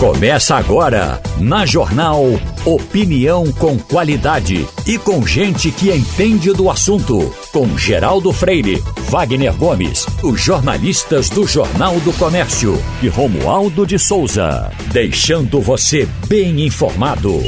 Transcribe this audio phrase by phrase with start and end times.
[0.00, 2.24] Começa agora, na Jornal
[2.64, 7.30] Opinião com qualidade e com gente que entende do assunto.
[7.52, 14.72] Com Geraldo Freire, Wagner Gomes, os jornalistas do Jornal do Comércio e Romualdo de Souza.
[14.90, 17.38] Deixando você bem informado.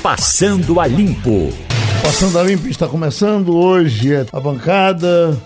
[0.00, 1.52] Passando a Limpo.
[2.00, 3.56] Passando a Limpo está começando.
[3.56, 5.36] Hoje é a bancada.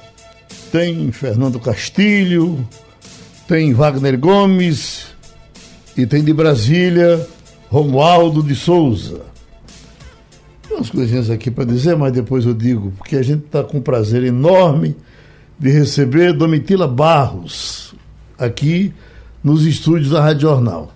[0.70, 2.62] Tem Fernando Castilho,
[3.48, 5.11] tem Wagner Gomes
[5.96, 7.26] e tem de Brasília
[7.68, 9.22] Romualdo de Souza.
[10.66, 13.78] Tem umas coisinhas aqui para dizer, mas depois eu digo, porque a gente está com
[13.78, 14.96] um prazer enorme
[15.58, 17.94] de receber Domitila Barros
[18.38, 18.92] aqui
[19.42, 20.92] nos estúdios da Rádio Jornal.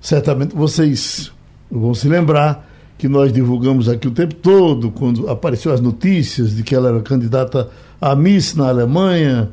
[0.00, 1.30] Certamente vocês
[1.70, 6.62] vão se lembrar que nós divulgamos aqui o tempo todo, quando apareceu as notícias de
[6.62, 9.50] que ela era candidata a Miss na Alemanha,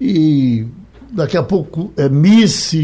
[0.00, 0.66] e
[1.12, 2.74] daqui a pouco é Miss,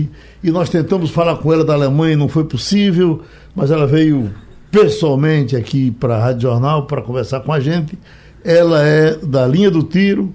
[0.46, 4.32] e nós tentamos falar com ela da Alemanha e não foi possível, mas ela veio
[4.70, 7.98] pessoalmente aqui para a Rádio Jornal para conversar com a gente.
[8.44, 10.32] Ela é da linha do tiro.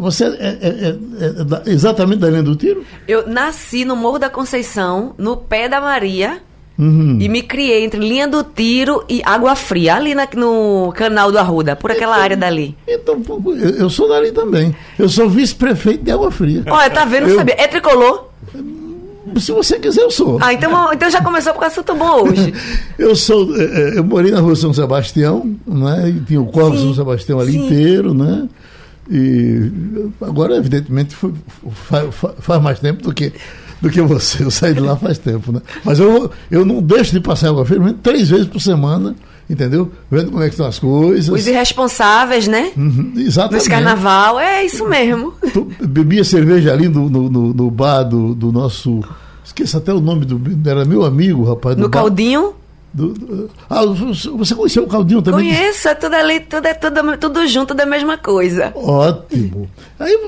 [0.00, 2.84] Você é, é, é, é da, exatamente da linha do tiro?
[3.08, 6.42] Eu nasci no Morro da Conceição, no pé da Maria.
[6.78, 7.16] Uhum.
[7.18, 11.38] E me criei entre linha do tiro e água fria, ali na, no canal do
[11.38, 12.76] Arruda, por aquela então, área dali.
[12.86, 13.22] Então,
[13.78, 14.76] eu sou dali também.
[14.98, 16.62] Eu sou vice-prefeito de água fria.
[16.68, 17.28] Olha, tá vendo?
[17.28, 17.36] Eu...
[17.36, 17.54] Sabia.
[17.56, 18.26] É tricolor?
[19.38, 20.38] Se você quiser, eu sou.
[20.40, 22.54] Ah, então, então já começou com assunto bom hoje.
[22.98, 23.56] eu sou.
[23.56, 26.10] É, é, eu morei na rua São Sebastião, né?
[26.10, 27.66] E tinha o Corpo São Sebastião ali sim.
[27.66, 28.48] inteiro, né?
[29.10, 29.70] E
[30.20, 31.32] agora, evidentemente, foi,
[31.72, 32.08] faz,
[32.40, 33.32] faz mais tempo do que
[33.80, 34.42] do que você.
[34.42, 35.60] Eu saí de lá faz tempo, né?
[35.84, 39.14] Mas eu, eu não deixo de passar água fria três vezes por semana,
[39.48, 39.90] entendeu?
[40.10, 41.28] Vendo como é que estão as coisas.
[41.28, 42.72] Os irresponsáveis, né?
[42.76, 43.60] Uhum, exatamente.
[43.60, 45.32] Nos carnaval, é isso mesmo.
[45.52, 49.00] Tu bebia cerveja ali no, no, no, bar do, do nosso.
[49.44, 50.40] Esqueça até o nome do.
[50.68, 51.76] Era meu amigo, rapaz.
[51.76, 52.54] No Caldinho?
[52.92, 55.52] Do, do, ah, você conheceu o Caldinho também?
[55.52, 58.72] Conheço, é tudo ali, tudo é tudo, tudo junto da mesma coisa.
[58.74, 59.68] Ótimo.
[59.98, 60.18] Aí,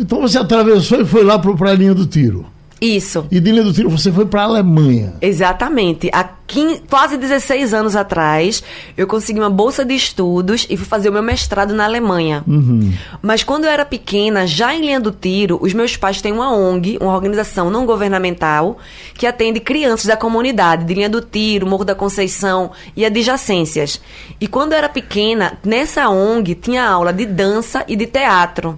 [0.00, 2.46] então você atravessou e foi lá para a linha do tiro.
[2.82, 3.24] Isso.
[3.30, 5.14] E de do tiro você foi para a Alemanha.
[5.20, 6.10] Exatamente.
[6.12, 8.60] Há 15, quase 16 anos atrás,
[8.96, 12.42] eu consegui uma bolsa de estudos e fui fazer o meu mestrado na Alemanha.
[12.44, 12.92] Uhum.
[13.22, 16.52] Mas quando eu era pequena, já em linha do tiro, os meus pais têm uma
[16.52, 18.76] ONG, uma organização não governamental,
[19.14, 24.00] que atende crianças da comunidade, de linha do tiro, Morro da Conceição e adjacências.
[24.40, 28.76] E quando eu era pequena, nessa ONG tinha aula de dança e de teatro.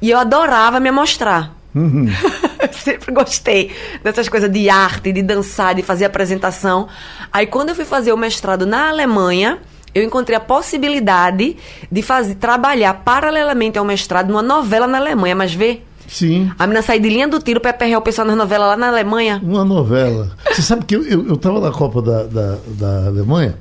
[0.00, 1.61] E eu adorava me mostrar.
[1.74, 2.06] Uhum.
[2.72, 3.70] Sempre gostei
[4.02, 6.88] dessas coisas de arte, de dançar, de fazer apresentação.
[7.32, 9.58] Aí quando eu fui fazer o mestrado na Alemanha,
[9.94, 11.56] eu encontrei a possibilidade
[11.90, 15.80] de fazer trabalhar paralelamente ao mestrado numa novela na Alemanha, mas vê?
[16.08, 16.50] Sim.
[16.58, 18.88] A menina sair de linha do tiro para perrear o pessoal nas novelas lá na
[18.88, 19.40] Alemanha.
[19.42, 20.30] Uma novela.
[20.50, 23.56] Você sabe que eu, eu, eu tava na Copa da, da, da Alemanha,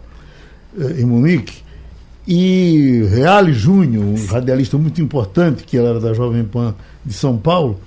[0.77, 1.61] eh, em Munique,
[2.27, 7.79] e Reale Júnior, um radialista muito importante, que era da Jovem Pan de São Paulo,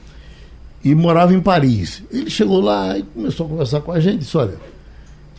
[0.85, 2.03] e morava em Paris.
[2.13, 4.19] Ele chegou lá e começou a conversar com a gente.
[4.19, 4.55] Disse: Olha,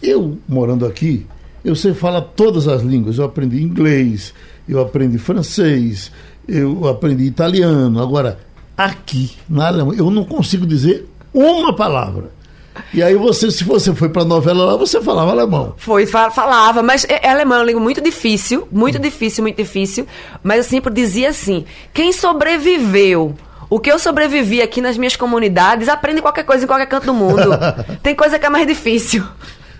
[0.02, 1.26] eu morando aqui,
[1.64, 3.20] eu sei falar todas as línguas.
[3.20, 4.34] Eu aprendi inglês,
[4.68, 6.12] eu aprendi francês,
[6.48, 8.02] eu aprendi italiano.
[8.02, 8.40] Agora,
[8.76, 12.34] aqui, na Alemanha, eu não consigo dizer uma palavra.
[12.94, 15.74] E aí você, se você foi para novela lá, você falava alemão.
[15.78, 20.06] Foi, falava, mas é, é alemão é uma língua muito difícil, muito difícil, muito difícil.
[20.44, 21.64] Mas eu sempre dizia assim:
[21.94, 23.34] quem sobreviveu
[23.70, 27.14] o que eu sobrevivi aqui nas minhas comunidades, aprende qualquer coisa em qualquer canto do
[27.14, 27.50] mundo.
[28.04, 29.24] Tem coisa que é mais difícil.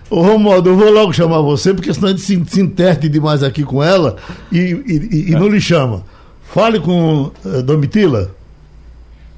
[0.08, 3.42] Ô Romualdo, eu vou logo chamar você, porque senão a gente se, se interte demais
[3.42, 4.16] aqui com ela
[4.52, 6.04] e, e, e não lhe chama.
[6.44, 8.30] Fale com uh, Domitila.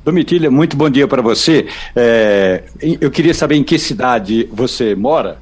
[0.04, 1.66] Domitila, muito bom dia para você.
[1.97, 2.62] É,
[3.00, 5.38] eu queria saber em que cidade você mora.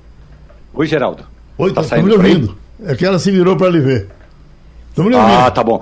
[0.72, 1.24] Oi, Geraldo.
[1.58, 2.56] Oi, tá, tá me ouvindo.
[2.84, 4.08] É que ela se virou para lhe ver.
[4.90, 5.38] Estamos lhe ouvindo.
[5.38, 5.80] Ah, tá bom.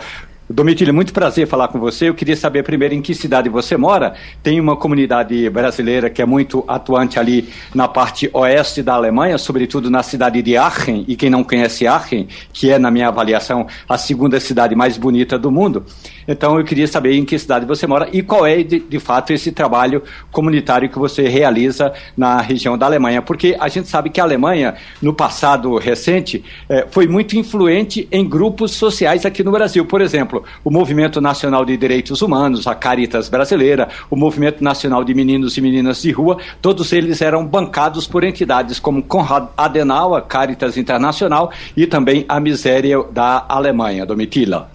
[0.48, 2.10] Domitila, muito prazer falar com você.
[2.10, 4.12] Eu queria saber primeiro em que cidade você mora.
[4.42, 9.90] Tem uma comunidade brasileira que é muito atuante ali na parte oeste da Alemanha, sobretudo
[9.90, 11.02] na cidade de Aachen.
[11.08, 15.38] E quem não conhece Aachen, que é, na minha avaliação, a segunda cidade mais bonita
[15.38, 15.82] do mundo.
[16.28, 19.32] Então eu queria saber em que cidade você mora e qual é, de, de fato,
[19.32, 23.22] esse trabalho comunitário que você realiza na região da Alemanha.
[23.22, 28.28] Porque a gente sabe que a Alemanha, no passado recente, eh, foi muito influente em
[28.28, 29.84] grupos sociais aqui no Brasil.
[29.86, 35.04] Por exemplo, exemplo, o Movimento Nacional de Direitos Humanos, a Caritas Brasileira, o Movimento Nacional
[35.04, 40.22] de Meninos e Meninas de Rua, todos eles eram bancados por entidades como Konrad Adenauer,
[40.22, 44.73] Caritas Internacional e também a Miséria da Alemanha, Domitila.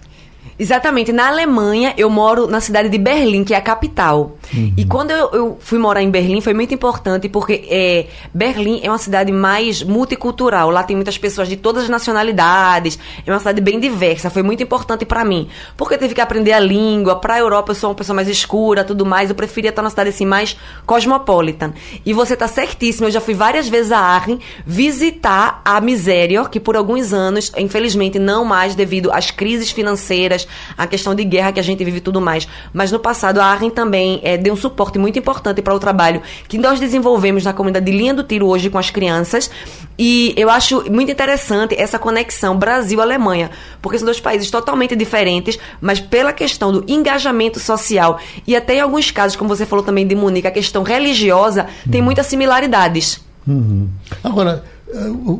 [0.60, 1.10] Exatamente.
[1.10, 4.36] Na Alemanha, eu moro na cidade de Berlim, que é a capital.
[4.52, 4.74] Uhum.
[4.76, 8.90] E quando eu, eu, fui morar em Berlim, foi muito importante, porque é, Berlim é
[8.90, 10.68] uma cidade mais multicultural.
[10.68, 12.98] Lá tem muitas pessoas de todas as nacionalidades.
[13.26, 14.28] É uma cidade bem diversa.
[14.28, 15.48] Foi muito importante para mim.
[15.78, 17.16] Porque eu tive que aprender a língua.
[17.16, 19.30] Pra Europa, eu sou uma pessoa mais escura, tudo mais.
[19.30, 21.72] Eu preferia estar numa cidade assim, mais cosmopolitan.
[22.04, 23.06] E você tá certíssimo.
[23.06, 28.18] Eu já fui várias vezes a Aachen visitar a Miséria, que por alguns anos, infelizmente,
[28.18, 32.00] não mais devido às crises financeiras a questão de guerra que a gente vive e
[32.00, 32.46] tudo mais.
[32.72, 36.22] Mas no passado a Arren também é, deu um suporte muito importante para o trabalho
[36.48, 39.50] que nós desenvolvemos na comunidade de linha do tiro hoje com as crianças.
[39.98, 43.50] E eu acho muito interessante essa conexão Brasil-Alemanha,
[43.82, 48.80] porque são dois países totalmente diferentes, mas pela questão do engajamento social e até em
[48.80, 51.92] alguns casos, como você falou também de Munique, a questão religiosa uhum.
[51.92, 53.20] tem muitas similaridades.
[53.46, 53.88] Uhum.
[54.22, 54.64] Agora,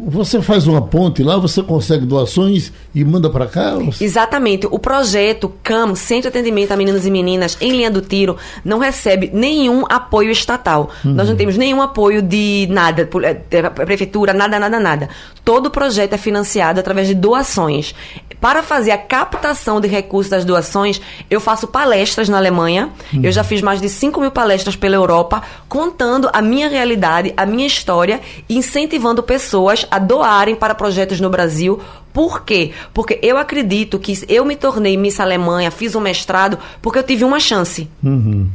[0.06, 3.74] você faz uma ponte lá, você consegue doações e manda para cá?
[4.00, 4.66] Exatamente.
[4.70, 8.78] O projeto CAM, Centro de Atendimento a Meninos e Meninas em Linha do Tiro, não
[8.78, 10.90] recebe nenhum apoio estatal.
[11.04, 11.12] Uhum.
[11.12, 15.08] Nós não temos nenhum apoio de nada, eh, prefeitura, nada, nada, nada.
[15.44, 17.94] Todo o projeto é financiado através de doações.
[18.40, 22.90] Para fazer a captação de recursos das doações, eu faço palestras na Alemanha.
[23.12, 23.20] Uhum.
[23.22, 27.44] Eu já fiz mais de 5 mil palestras pela Europa, contando a minha realidade, a
[27.44, 31.80] minha história, incentivando pessoas pessoas a doarem para projetos no Brasil.
[32.12, 32.72] Por quê?
[32.92, 37.24] Porque eu acredito que eu me tornei Miss Alemanha, fiz um mestrado, porque eu tive
[37.24, 37.88] uma chance.
[38.02, 38.48] Uhum.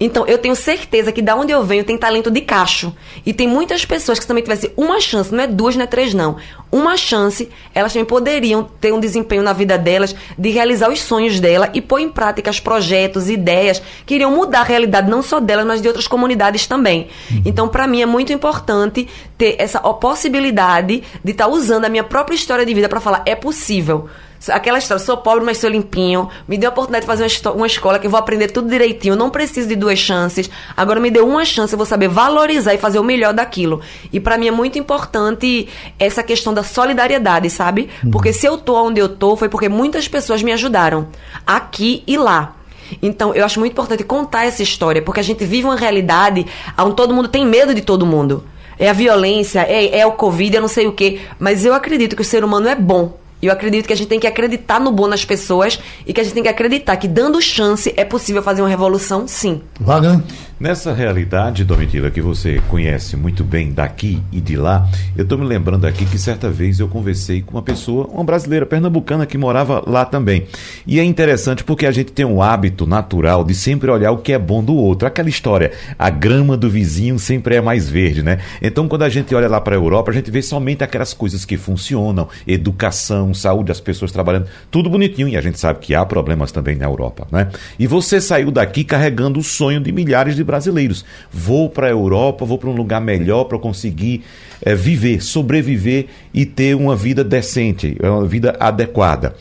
[0.00, 2.94] Então, eu tenho certeza que da onde eu venho tem talento de cacho.
[3.26, 6.14] E tem muitas pessoas que também tivessem uma chance, não é duas, não é três,
[6.14, 6.36] não.
[6.70, 11.40] Uma chance, elas também poderiam ter um desempenho na vida delas de realizar os sonhos
[11.40, 15.40] dela e pôr em prática os projetos, ideias que iriam mudar a realidade não só
[15.40, 17.08] delas, mas de outras comunidades também.
[17.30, 17.42] Uhum.
[17.44, 19.08] Então, para mim, é muito importante
[19.38, 23.22] ter essa possibilidade de estar tá usando a minha própria história de vida para falar:
[23.24, 24.08] é possível.
[24.50, 26.28] Aquela história, sou pobre, mas sou limpinho.
[26.46, 29.16] Me deu a oportunidade de fazer uma, escola que eu vou aprender tudo direitinho.
[29.16, 30.48] Não preciso de duas chances.
[30.76, 33.80] Agora me deu uma chance, eu vou saber valorizar e fazer o melhor daquilo.
[34.12, 35.68] E para mim é muito importante
[35.98, 37.90] essa questão da solidariedade, sabe?
[38.04, 38.12] Uhum.
[38.12, 41.08] Porque se eu tô onde eu tô, foi porque muitas pessoas me ajudaram.
[41.44, 42.54] Aqui e lá.
[43.02, 46.46] Então, eu acho muito importante contar essa história, porque a gente vive uma realidade
[46.78, 48.44] onde todo mundo tem medo de todo mundo.
[48.78, 51.20] É a violência, é, é o Covid, eu não sei o quê.
[51.38, 53.18] Mas eu acredito que o ser humano é bom.
[53.40, 56.20] E eu acredito que a gente tem que acreditar no bom nas pessoas e que
[56.20, 59.62] a gente tem que acreditar que dando chance é possível fazer uma revolução, sim.
[59.80, 60.20] Wagner?
[60.60, 65.44] Nessa realidade, Domitila, que você conhece muito bem daqui e de lá, eu estou me
[65.44, 69.80] lembrando aqui que certa vez eu conversei com uma pessoa, uma brasileira pernambucana que morava
[69.86, 70.48] lá também.
[70.84, 74.32] E é interessante porque a gente tem um hábito natural de sempre olhar o que
[74.32, 75.06] é bom do outro.
[75.06, 78.40] Aquela história, a grama do vizinho sempre é mais verde, né?
[78.60, 81.44] Então, quando a gente olha lá para a Europa, a gente vê somente aquelas coisas
[81.44, 85.28] que funcionam, educação, saúde, as pessoas trabalhando, tudo bonitinho.
[85.28, 87.46] E a gente sabe que há problemas também na Europa, né?
[87.78, 91.04] E você saiu daqui carregando o sonho de milhares de brasileiros.
[91.30, 94.24] Vou para a Europa, vou para um lugar melhor para conseguir
[94.62, 99.36] é, viver, sobreviver e ter uma vida decente, uma vida adequada.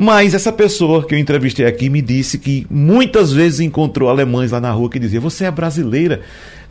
[0.00, 4.60] Mas essa pessoa que eu entrevistei aqui me disse que muitas vezes encontrou alemães lá
[4.60, 6.22] na rua que diziam: Você é brasileira?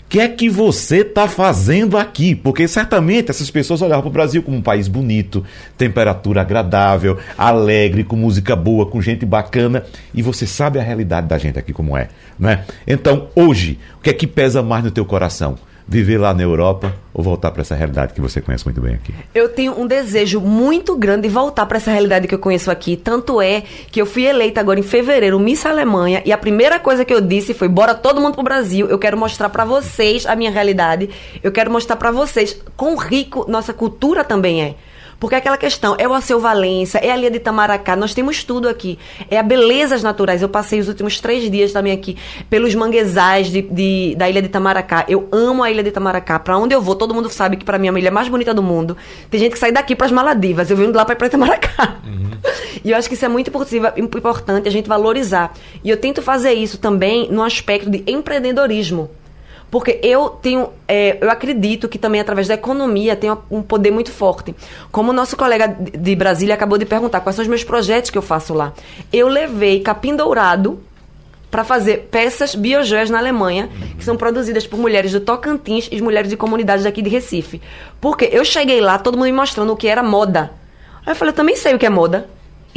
[0.09, 2.33] Que é que você está fazendo aqui?
[2.33, 5.43] Porque certamente essas pessoas olhavam para o Brasil como um país bonito,
[5.77, 9.83] temperatura agradável, alegre, com música boa, com gente bacana,
[10.13, 12.07] e você sabe a realidade da gente aqui como é,
[12.39, 12.63] né?
[12.85, 15.57] Então, hoje, o que é que pesa mais no teu coração?
[15.87, 19.13] Viver lá na Europa ou voltar para essa realidade que você conhece muito bem aqui?
[19.33, 22.97] Eu tenho um desejo muito grande de voltar para essa realidade que eu conheço aqui.
[22.97, 27.05] Tanto é que eu fui eleita agora em fevereiro Miss Alemanha e a primeira coisa
[27.05, 28.87] que eu disse foi: bora todo mundo pro Brasil.
[28.87, 31.09] Eu quero mostrar para vocês a minha realidade.
[31.41, 34.75] Eu quero mostrar para vocês quão rico nossa cultura também é.
[35.19, 38.43] Porque é aquela questão, é o Alceu Valença, é a Ilha de Itamaracá, nós temos
[38.43, 38.99] tudo aqui.
[39.29, 40.41] É a belezas naturais.
[40.41, 42.17] Eu passei os últimos três dias também aqui
[42.49, 45.05] pelos manguezais de, de da Ilha de Itamaracá.
[45.07, 46.37] Eu amo a Ilha de Itamaracá.
[46.39, 48.53] Para onde eu vou, todo mundo sabe que para mim é a ilha mais bonita
[48.53, 48.95] do mundo.
[49.29, 51.97] Tem gente que sai daqui para as Maladivas, eu venho de lá para Itamaracá.
[52.05, 52.27] Uhum.
[52.83, 53.51] E eu acho que isso é muito
[53.97, 55.51] importante a gente valorizar.
[55.83, 59.09] E eu tento fazer isso também no aspecto de empreendedorismo.
[59.69, 64.11] Porque eu tenho, é, eu acredito que também através da economia tem um poder muito
[64.11, 64.55] forte.
[64.91, 68.17] Como o nosso colega de Brasília acabou de perguntar quais são os meus projetos que
[68.17, 68.73] eu faço lá.
[69.11, 70.79] Eu levei capim dourado
[71.51, 76.29] para fazer peças biojoias na Alemanha, que são produzidas por mulheres do Tocantins e mulheres
[76.29, 77.61] de comunidades daqui de Recife.
[77.99, 80.51] Porque eu cheguei lá, todo mundo me mostrando o que era moda.
[81.05, 82.29] Aí eu falei, eu também sei o que é moda.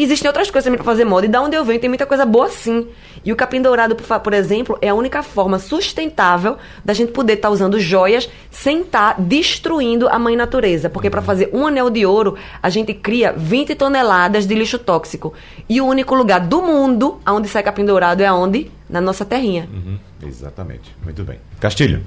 [0.02, 2.24] Existem outras coisas também para fazer moda, e da onde eu venho tem muita coisa
[2.24, 2.86] boa sim.
[3.22, 7.48] E o capim dourado, por exemplo, é a única forma sustentável da gente poder estar
[7.48, 10.88] tá usando joias sem estar tá destruindo a mãe natureza.
[10.88, 15.34] Porque para fazer um anel de ouro, a gente cria 20 toneladas de lixo tóxico.
[15.68, 18.70] E o único lugar do mundo onde sai capim dourado é aonde?
[18.88, 19.68] Na nossa terrinha.
[19.70, 20.96] Uhum, exatamente.
[21.04, 21.38] Muito bem.
[21.60, 22.02] Castilho.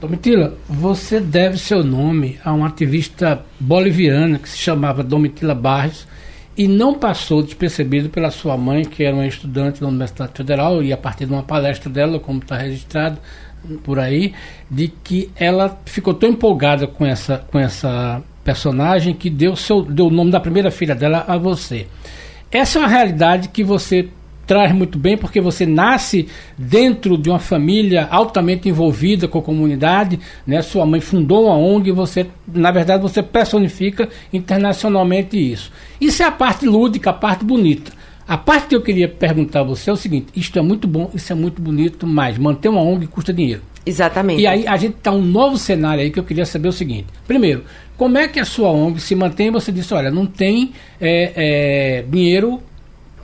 [0.00, 6.06] Domitila, você deve seu nome a uma ativista boliviana que se chamava Domitila Barros
[6.58, 10.92] e não passou despercebido pela sua mãe, que era uma estudante da Universidade Federal, e
[10.92, 13.18] a partir de uma palestra dela, como está registrado
[13.84, 14.34] por aí,
[14.68, 20.06] de que ela ficou tão empolgada com essa, com essa personagem que deu, seu, deu
[20.06, 21.86] o nome da primeira filha dela a você.
[22.50, 24.08] Essa é uma realidade que você
[24.48, 26.26] traz muito bem, porque você nasce
[26.56, 30.62] dentro de uma família altamente envolvida com a comunidade, né?
[30.62, 35.70] Sua mãe fundou uma ONG e você, na verdade, você personifica internacionalmente isso.
[36.00, 37.92] Isso é a parte lúdica, a parte bonita.
[38.26, 41.10] A parte que eu queria perguntar a você é o seguinte: isto é muito bom,
[41.14, 43.60] isso é muito bonito, mas manter uma ONG custa dinheiro.
[43.84, 44.40] Exatamente.
[44.40, 47.06] E aí a gente está um novo cenário aí que eu queria saber o seguinte:
[47.26, 47.64] primeiro,
[47.98, 49.50] como é que a sua ONG se mantém?
[49.50, 51.32] Você disse, olha, não tem é,
[52.00, 52.62] é, dinheiro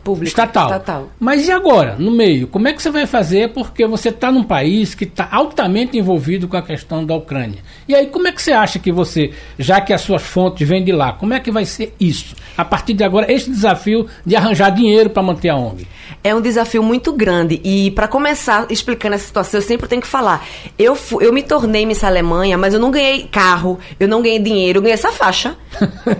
[0.04, 0.66] Público, estatal.
[0.66, 1.08] estatal.
[1.18, 2.46] Mas e agora, no meio?
[2.46, 3.48] Como é que você vai fazer?
[3.52, 7.60] Porque você está num país que está altamente envolvido com a questão da Ucrânia.
[7.88, 10.84] E aí, como é que você acha que você, já que as suas fontes vêm
[10.84, 12.36] de lá, como é que vai ser isso?
[12.56, 15.88] A partir de agora, esse desafio de arranjar dinheiro para manter a ONG.
[16.22, 17.60] É um desafio muito grande.
[17.64, 20.46] E para começar explicando essa situação, eu sempre tenho que falar.
[20.78, 24.78] Eu, eu me tornei Miss Alemanha, mas eu não ganhei carro, eu não ganhei dinheiro,
[24.78, 25.56] eu ganhei essa faixa.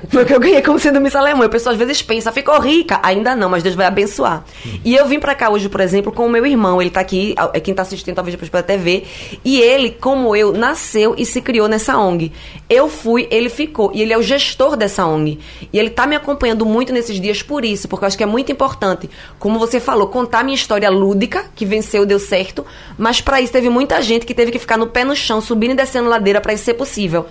[0.08, 1.46] Foi o que eu ganhei como sendo Miss Alemanha.
[1.46, 2.98] O pessoal às vezes pensa, ficou rica.
[3.02, 4.44] Ainda não, mas Deus vai abençoar.
[4.84, 6.80] E eu vim para cá hoje, por exemplo, com o meu irmão.
[6.80, 9.04] Ele tá aqui, é quem tá assistindo talvez depois pela TV.
[9.44, 12.32] E ele, como eu, nasceu e se criou nessa ONG.
[12.68, 13.90] Eu fui, ele ficou.
[13.94, 15.38] E ele é o gestor dessa ONG.
[15.72, 18.26] E ele tá me acompanhando muito nesses dias por isso, porque eu acho que é
[18.26, 22.64] muito importante, como você falou, contar minha história lúdica, que venceu, deu certo.
[22.96, 25.72] Mas para isso teve muita gente que teve que ficar no pé no chão, subindo
[25.72, 27.26] e descendo ladeira para isso ser possível.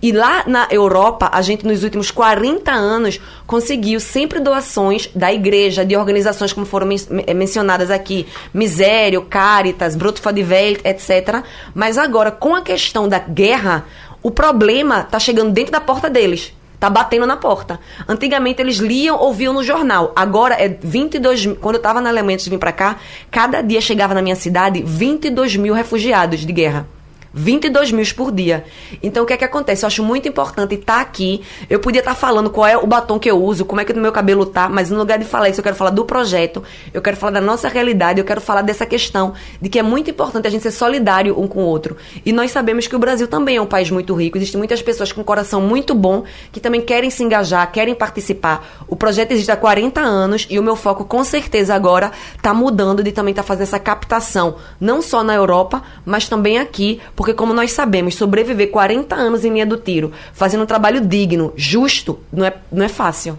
[0.00, 5.83] E lá na Europa, a gente nos últimos 40 anos conseguiu sempre doações da igreja,
[5.84, 11.42] de organizações como foram men eh, mencionadas aqui, Misério, Caritas, Bruto Welt, etc.
[11.74, 13.84] Mas agora, com a questão da guerra,
[14.22, 16.52] o problema está chegando dentro da porta deles.
[16.80, 17.80] Tá batendo na porta.
[18.06, 20.12] Antigamente eles liam, ouviam no jornal.
[20.14, 21.56] Agora é 22 mil.
[21.56, 22.96] Quando eu estava na Alemanha antes de vir para cá,
[23.30, 26.86] cada dia chegava na minha cidade 22 mil refugiados de guerra.
[27.34, 28.64] 22 mil por dia.
[29.02, 29.84] Então, o que é que acontece?
[29.84, 31.42] Eu acho muito importante estar tá aqui.
[31.68, 33.92] Eu podia estar tá falando qual é o batom que eu uso, como é que
[33.92, 36.62] o meu cabelo tá, mas no lugar de falar isso, eu quero falar do projeto,
[36.92, 40.10] eu quero falar da nossa realidade, eu quero falar dessa questão de que é muito
[40.10, 41.96] importante a gente ser solidário um com o outro.
[42.24, 45.10] E nós sabemos que o Brasil também é um país muito rico, existem muitas pessoas
[45.10, 48.84] com um coração muito bom que também querem se engajar, querem participar.
[48.86, 53.02] O projeto existe há 40 anos e o meu foco, com certeza, agora está mudando
[53.02, 57.23] de também estar tá fazendo essa captação, não só na Europa, mas também aqui, porque,
[57.32, 62.18] como nós sabemos, sobreviver 40 anos em linha do tiro, fazendo um trabalho digno, justo,
[62.32, 63.38] não é, não é fácil.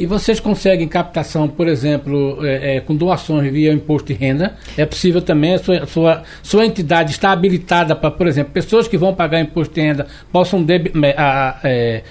[0.00, 4.56] E vocês conseguem captação, por exemplo, é, é, com doações via imposto de renda?
[4.74, 8.96] É possível também, a sua, sua, sua entidade está habilitada para, por exemplo, pessoas que
[8.96, 10.86] vão pagar imposto de renda possam deb,
[11.18, 12.02] a, é,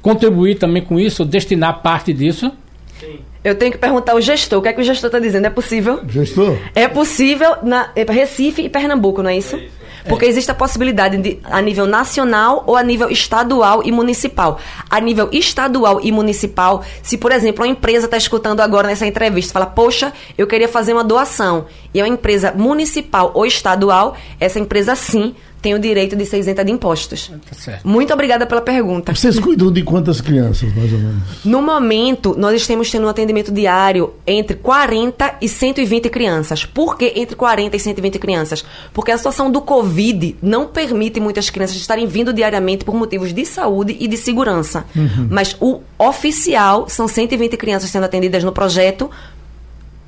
[0.00, 2.52] contribuir também com isso, destinar parte disso?
[3.00, 3.18] Sim.
[3.42, 4.60] Eu tenho que perguntar ao gestor.
[4.60, 5.46] O que é que o gestor está dizendo?
[5.46, 6.00] É possível?
[6.08, 6.56] Gestor?
[6.76, 9.56] É possível na Recife e Pernambuco, não é isso?
[9.56, 9.81] É isso.
[10.08, 10.28] Porque é.
[10.28, 14.58] existe a possibilidade de, a nível nacional ou a nível estadual e municipal.
[14.90, 19.52] A nível estadual e municipal, se, por exemplo, uma empresa está escutando agora nessa entrevista,
[19.52, 24.58] fala, poxa, eu queria fazer uma doação, e é uma empresa municipal ou estadual, essa
[24.58, 27.28] empresa sim tem o direito de ser isenta de impostos.
[27.28, 29.14] Tá Muito obrigada pela pergunta.
[29.14, 31.22] Vocês cuidam de quantas crianças, mais ou menos?
[31.44, 36.64] No momento, nós estamos tendo um atendimento diário entre 40 e 120 crianças.
[36.64, 38.64] Por que entre 40 e 120 crianças?
[38.92, 43.46] Porque a situação do Covid não permite muitas crianças estarem vindo diariamente por motivos de
[43.46, 44.84] saúde e de segurança.
[44.96, 45.28] Uhum.
[45.30, 49.08] Mas o oficial são 120 crianças sendo atendidas no projeto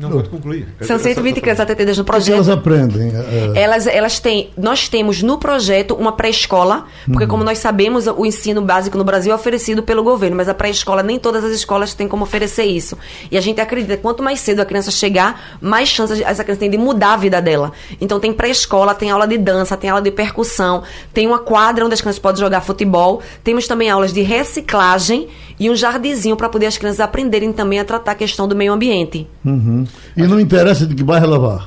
[0.09, 0.67] não, pode concluir.
[0.81, 2.41] São 120 crianças atendidas no projeto.
[2.41, 3.13] O que elas aprendem?
[3.15, 3.63] É, é...
[3.63, 4.51] Elas, elas têm.
[4.57, 7.31] Nós temos no projeto uma pré-escola, porque, uhum.
[7.31, 11.03] como nós sabemos, o ensino básico no Brasil é oferecido pelo governo, mas a pré-escola,
[11.03, 12.97] nem todas as escolas têm como oferecer isso.
[13.31, 16.61] E a gente acredita que quanto mais cedo a criança chegar, mais chances essa criança
[16.61, 17.73] tem de mudar a vida dela.
[18.01, 20.83] Então, tem pré-escola, tem aula de dança, tem aula de percussão,
[21.13, 25.71] tem uma quadra onde as crianças podem jogar futebol, temos também aulas de reciclagem e
[25.71, 29.27] um jardinzinho para poder as crianças aprenderem também a tratar a questão do meio ambiente.
[29.45, 29.85] Uhum.
[30.17, 31.67] E não interessa de que bairro ela vá?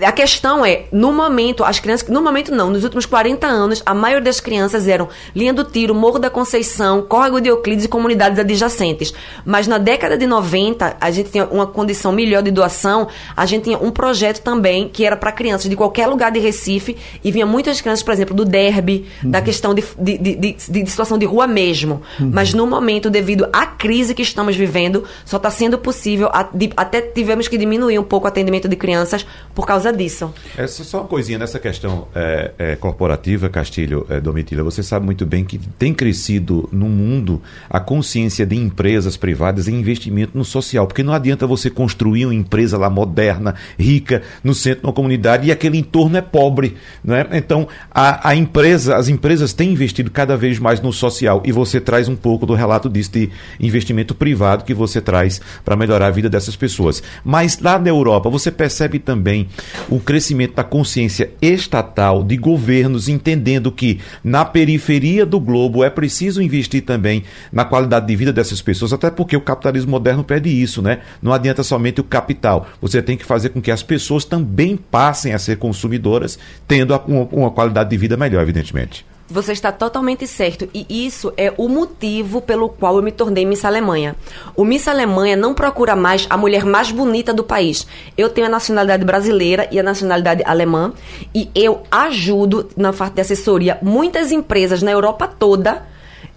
[0.00, 2.08] A questão é, no momento, as crianças.
[2.08, 5.94] No momento não, nos últimos 40 anos, a maioria das crianças eram Linha do Tiro,
[5.94, 9.14] Morro da Conceição, Córrego de Euclides e comunidades adjacentes.
[9.44, 13.64] Mas na década de 90, a gente tinha uma condição melhor de doação, a gente
[13.64, 17.46] tinha um projeto também que era para crianças de qualquer lugar de Recife e vinha
[17.46, 19.30] muitas crianças, por exemplo, do derby, uhum.
[19.30, 22.02] da questão de, de, de, de, situação de rua mesmo.
[22.20, 22.30] Uhum.
[22.32, 26.28] Mas no momento, devido à crise que estamos vivendo, só está sendo possível,
[26.76, 30.32] até tivemos que diminuir um pouco o atendimento de crianças por causa causa disso.
[30.56, 34.62] Essa só uma coisinha nessa questão é, é, corporativa, Castilho, é, Domitila.
[34.64, 39.74] Você sabe muito bem que tem crescido no mundo a consciência de empresas privadas em
[39.74, 44.80] investimento no social, porque não adianta você construir uma empresa lá moderna, rica, no centro
[44.80, 47.26] de uma comunidade e aquele entorno é pobre, né?
[47.32, 51.80] Então a, a empresa, as empresas têm investido cada vez mais no social e você
[51.80, 56.10] traz um pouco do relato disso de investimento privado que você traz para melhorar a
[56.10, 57.02] vida dessas pessoas.
[57.24, 59.48] Mas lá na Europa você percebe também
[59.88, 66.42] o crescimento da consciência estatal de governos entendendo que na periferia do globo é preciso
[66.42, 70.82] investir também na qualidade de vida dessas pessoas, até porque o capitalismo moderno pede isso,
[70.82, 71.00] né?
[71.22, 72.68] Não adianta somente o capital.
[72.80, 77.28] Você tem que fazer com que as pessoas também passem a ser consumidoras, tendo uma,
[77.32, 79.04] uma qualidade de vida melhor, evidentemente.
[79.28, 80.68] Você está totalmente certo.
[80.72, 84.14] E isso é o motivo pelo qual eu me tornei Miss Alemanha.
[84.54, 87.86] O Miss Alemanha não procura mais a mulher mais bonita do país.
[88.16, 90.92] Eu tenho a nacionalidade brasileira e a nacionalidade alemã.
[91.34, 95.82] E eu ajudo, na parte de assessoria, muitas empresas na Europa toda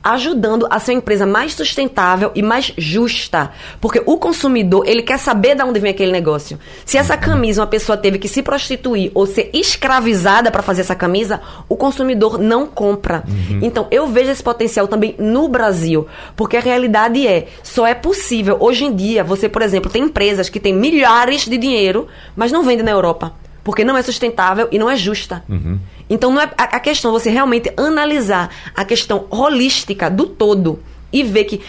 [0.03, 3.51] ajudando a ser uma empresa mais sustentável e mais justa.
[3.81, 6.59] Porque o consumidor, ele quer saber de onde vem aquele negócio.
[6.85, 10.95] Se essa camisa uma pessoa teve que se prostituir ou ser escravizada para fazer essa
[10.95, 13.23] camisa, o consumidor não compra.
[13.27, 13.59] Uhum.
[13.61, 16.07] Então, eu vejo esse potencial também no Brasil.
[16.35, 18.57] Porque a realidade é, só é possível.
[18.59, 22.63] Hoje em dia, você, por exemplo, tem empresas que têm milhares de dinheiro, mas não
[22.63, 23.33] vendem na Europa.
[23.69, 25.43] Porque não é sustentável e não é justa.
[25.47, 25.77] Uhum.
[26.09, 30.79] Então não é a, a questão você realmente analisar a questão holística do todo
[31.13, 31.61] e ver que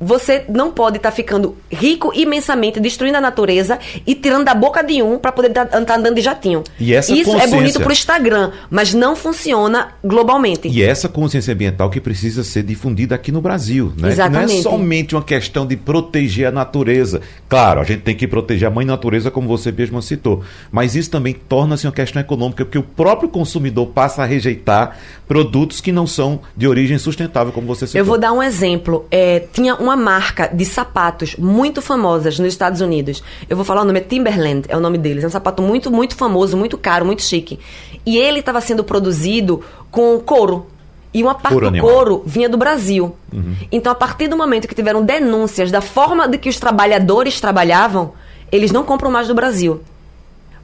[0.00, 4.82] você não pode estar tá ficando rico imensamente, destruindo a natureza e tirando da boca
[4.82, 6.62] de um para poder estar tá, tá andando de jatinho.
[6.78, 10.68] E essa Isso é bonito para o Instagram, mas não funciona globalmente.
[10.68, 13.92] E essa consciência ambiental que precisa ser difundida aqui no Brasil.
[13.96, 14.10] Né?
[14.10, 14.52] Exatamente.
[14.52, 17.20] Não é somente uma questão de proteger a natureza.
[17.48, 20.42] Claro, a gente tem que proteger a mãe natureza, como você mesmo citou.
[20.70, 25.80] Mas isso também torna-se uma questão econômica, porque o próprio consumidor passa a rejeitar produtos
[25.80, 27.98] que não são de origem sustentável, como você citou.
[27.98, 29.06] Eu vou dar um exemplo.
[29.10, 33.22] É, tinha uma marca de sapatos muito famosas nos Estados Unidos.
[33.48, 35.24] Eu vou falar o nome, é Timberland, é o nome deles.
[35.24, 37.58] É um sapato muito, muito famoso, muito caro, muito chique.
[38.04, 40.66] E ele estava sendo produzido com couro.
[41.14, 41.88] E uma parte do animal.
[41.88, 43.16] couro vinha do Brasil.
[43.32, 43.56] Uhum.
[43.72, 48.12] Então, a partir do momento que tiveram denúncias da forma de que os trabalhadores trabalhavam,
[48.52, 49.80] eles não compram mais do Brasil.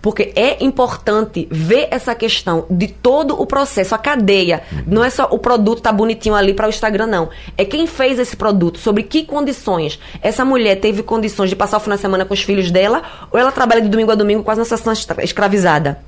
[0.03, 4.63] Porque é importante ver essa questão de todo o processo, a cadeia.
[4.87, 7.31] Não é só o produto tá bonitinho ali para o Instagram, não.
[7.57, 10.01] É quem fez esse produto, sobre que condições.
[10.21, 13.39] Essa mulher teve condições de passar o final de semana com os filhos dela, ou
[13.39, 15.99] ela trabalha de domingo a domingo quase na situação escravizada.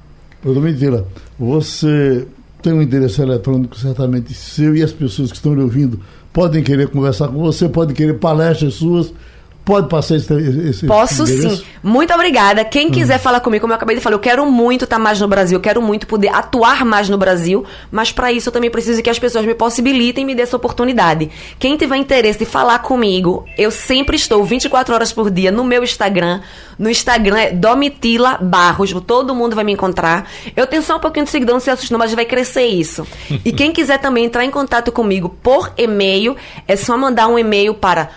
[0.42, 1.06] Domitila,
[1.38, 2.26] você
[2.60, 6.00] tem um endereço eletrônico certamente seu e as pessoas que estão lhe ouvindo
[6.32, 9.14] podem querer conversar com você, podem querer palestras suas
[9.64, 10.32] Pode passar esse,
[10.68, 11.62] esse Posso sim.
[11.82, 12.64] Muito obrigada.
[12.64, 12.90] Quem hum.
[12.90, 15.56] quiser falar comigo, como eu acabei de falar, eu quero muito estar mais no Brasil,
[15.56, 19.08] eu quero muito poder atuar mais no Brasil, mas para isso eu também preciso que
[19.08, 21.30] as pessoas me possibilitem e me dê essa oportunidade.
[21.58, 25.82] Quem tiver interesse de falar comigo, eu sempre estou 24 horas por dia no meu
[25.82, 26.42] Instagram.
[26.78, 30.28] No Instagram é Domitila Barros, todo mundo vai me encontrar.
[30.54, 33.06] Eu tenho só um pouquinho de seguidor, não sei assustar, mas vai crescer isso.
[33.44, 36.36] e quem quiser também entrar em contato comigo por e-mail,
[36.68, 38.10] é só mandar um e-mail para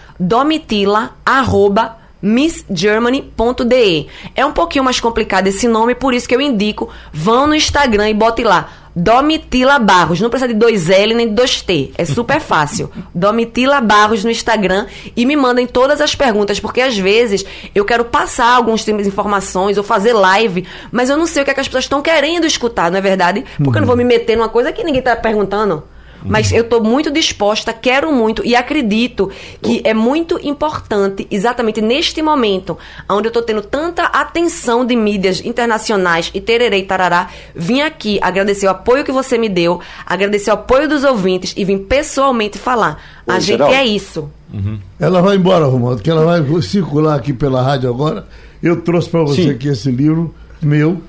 [1.43, 4.08] domitila@missgermany.de.
[4.36, 8.10] É um pouquinho mais complicado esse nome, por isso que eu indico, vão no Instagram
[8.10, 10.19] e bote lá Domitila Barros.
[10.19, 11.91] Não precisa de dois L nem de dois T.
[11.95, 12.89] É super fácil.
[13.13, 17.45] Domitila Barros no Instagram e me mandem todas as perguntas, porque às vezes
[17.76, 21.45] eu quero passar alguns tipos de informações ou fazer live, mas eu não sei o
[21.45, 23.45] que, é que as pessoas estão querendo escutar, não é verdade?
[23.58, 23.76] Porque uhum.
[23.76, 25.84] eu não vou me meter numa coisa que ninguém está perguntando.
[26.24, 29.30] Mas eu estou muito disposta, quero muito e acredito
[29.62, 32.78] que é muito importante, exatamente neste momento,
[33.10, 38.68] onde eu estou tendo tanta atenção de mídias internacionais e tererei tarará, vim aqui agradecer
[38.68, 43.02] o apoio que você me deu, agradecer o apoio dos ouvintes e vim pessoalmente falar.
[43.28, 44.30] A Oi, gente é isso.
[44.54, 44.80] Uhum.
[45.00, 48.26] Ela vai embora, Romualdo, que ela vai circular aqui pela rádio agora.
[48.62, 49.50] Eu trouxe para você Sim.
[49.52, 51.02] aqui esse livro meu.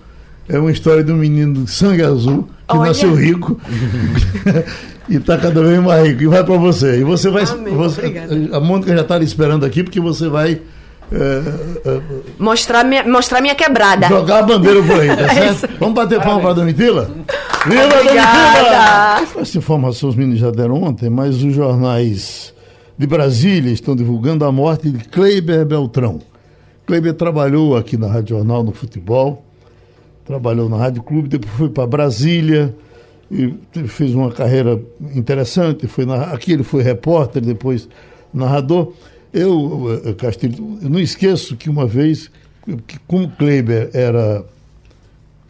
[0.49, 2.89] É uma história de um menino de sangue azul que Olha.
[2.89, 3.59] nasceu rico.
[5.09, 6.23] e está cada vez mais rico.
[6.23, 7.01] E vai para você.
[7.01, 7.45] E você vai.
[7.45, 8.03] Amém, você,
[8.53, 10.61] a Mônica já está lhe esperando aqui, porque você vai
[11.11, 12.01] É, é,
[12.39, 14.09] mostrar, minha, mostrar minha quebrada.
[14.09, 15.79] Jogar a bandeira por aí, tá é certo?
[15.81, 17.11] Vamos bater palma para a Domitila?
[17.67, 19.41] Viva Domitila!
[19.41, 22.53] Essa informação os meninos já deram ontem, mas os jornais
[22.99, 26.21] de Brasília estão divulgando a morte de Kleiber Beltrão.
[26.87, 29.47] Kleiber trabalhou aqui na Rádio Jornal no futebol,
[30.29, 32.77] trabalhou na Rádio Clube, depois foi para Brasília
[33.31, 33.55] e
[33.87, 34.79] fez uma carreira
[35.15, 35.87] interessante.
[35.87, 37.89] Foi na, aqui ele foi repórter, depois
[38.33, 38.93] narrador.
[39.33, 42.31] Eu, eh, Castilho, eu não esqueço que uma vez,
[42.87, 44.45] que como Kleiber era,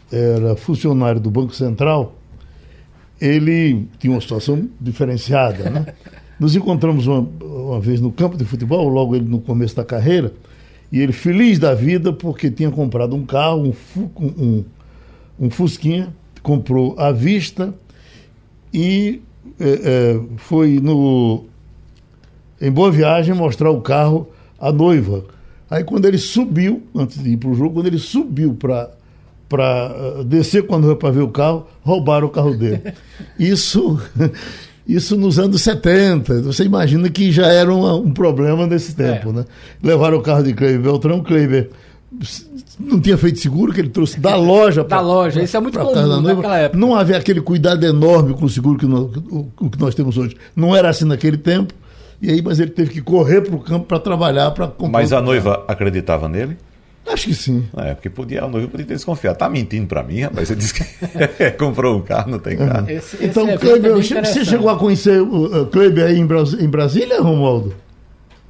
[0.09, 2.15] era funcionário do Banco Central,
[3.19, 5.69] ele tinha uma situação diferenciada.
[5.69, 5.85] Né?
[6.39, 10.31] Nos encontramos uma, uma vez no campo de futebol, logo ele no começo da carreira,
[10.91, 14.63] e ele feliz da vida porque tinha comprado um carro, um, um,
[15.39, 17.73] um Fusquinha, comprou à vista
[18.73, 19.21] e
[19.59, 21.45] é, é, foi no
[22.61, 24.27] em Boa Viagem mostrar o carro
[24.59, 25.25] à noiva.
[25.69, 28.91] Aí quando ele subiu, antes de ir para o jogo, quando ele subiu para
[29.47, 32.93] para uh, descer quando para ver o carro, roubaram o carro dele.
[33.39, 33.99] Isso
[34.89, 36.41] isso nos anos 70.
[36.41, 39.33] Você imagina que já era um, um problema nesse tempo, é.
[39.33, 39.45] né?
[39.83, 41.69] Levaram o carro de Kleiber Beltrão, Kleiber
[42.79, 45.77] não tinha feito seguro, que ele trouxe da loja para Da loja, isso é muito
[45.77, 46.79] comum naquela época.
[46.79, 50.17] Não havia aquele cuidado enorme com o seguro que nós, o, o que nós temos
[50.17, 50.35] hoje.
[50.55, 51.73] Não era assim naquele tempo.
[52.21, 54.99] E aí, mas ele teve que correr para o campo para trabalhar, para comprar.
[54.99, 56.57] Mas a noiva acreditava nele?
[57.11, 57.67] Acho que sim.
[57.77, 59.37] É, porque podia, a noiva podia ter desconfiado.
[59.37, 60.47] Tá mentindo para mim, rapaz.
[60.47, 62.89] Você disse que comprou um carro, não tem carro.
[62.89, 66.69] Esse, esse então, é Kleber, você chegou a conhecer o Kleber aí em, Bras, em
[66.69, 67.75] Brasília, Romualdo?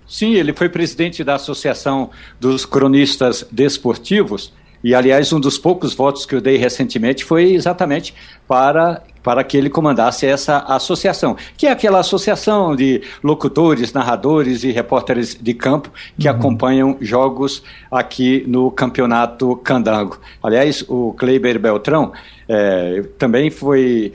[0.07, 4.51] Sim, ele foi presidente da Associação dos Cronistas Desportivos.
[4.83, 8.13] E, aliás, um dos poucos votos que eu dei recentemente foi exatamente
[8.47, 14.71] para, para que ele comandasse essa associação, que é aquela associação de locutores, narradores e
[14.71, 16.35] repórteres de campo que uhum.
[16.35, 20.19] acompanham jogos aqui no Campeonato Candango.
[20.41, 22.11] Aliás, o Kleiber Beltrão
[22.47, 24.13] é, também foi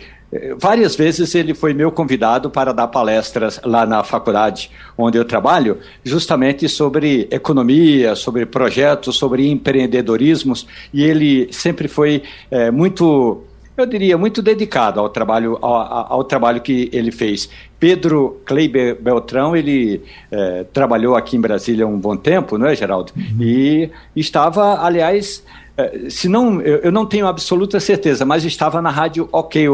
[0.59, 5.79] Várias vezes ele foi meu convidado para dar palestras lá na faculdade onde eu trabalho,
[6.03, 13.45] justamente sobre economia, sobre projetos, sobre empreendedorismos, e ele sempre foi é, muito
[13.77, 17.49] eu diria, muito dedicado ao trabalho, ao, ao, trabalho que ele fez.
[17.79, 23.13] Pedro Kleiber Beltrão, ele é, trabalhou aqui em Brasília um bom tempo, não é, Geraldo?
[23.17, 23.43] Uhum.
[23.43, 25.43] E estava, aliás,
[25.77, 29.67] é, se não, eu, não tenho absoluta certeza, mas estava na rádio OK,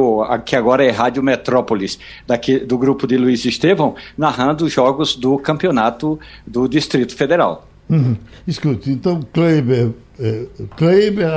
[0.47, 5.39] que agora é Rádio Metrópolis, daqui, do grupo de Luiz Estevão, narrando os jogos do
[5.39, 7.67] campeonato do Distrito Federal.
[7.89, 8.17] Uhum.
[8.47, 11.29] Escute, então Kleiber, eh, Kleiber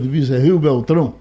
[0.00, 1.14] de Bezerril Beltrão,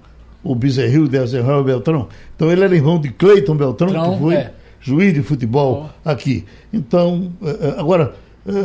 [0.51, 4.35] o Bezerril de Azenhauer Beltrão, então ele era irmão de Cleiton Beltrão, Trão, que foi
[4.35, 4.53] é.
[4.79, 6.09] juiz de futebol oh.
[6.09, 6.45] aqui.
[6.71, 8.13] Então, eh, agora,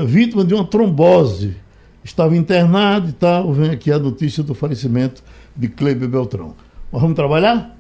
[0.07, 1.57] vítima de uma trombose
[2.05, 3.53] estava internado e tal.
[3.53, 5.23] Vem aqui a notícia do falecimento
[5.57, 6.55] de Kleber Beltrão.
[6.91, 7.77] Mas vamos trabalhar?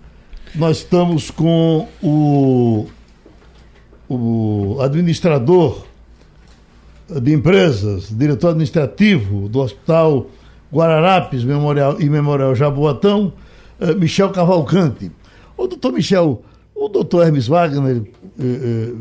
[0.54, 2.86] Nós estamos com o,
[4.08, 5.84] o administrador
[7.08, 10.26] de empresas, diretor administrativo do Hospital
[10.72, 13.32] Guararapes Memorial, e Memorial Jaboatão,
[13.82, 15.10] eh, Michel Cavalcante.
[15.56, 16.42] O doutor Michel,
[16.74, 18.02] o doutor Hermes Wagner
[18.38, 18.92] eh, eh,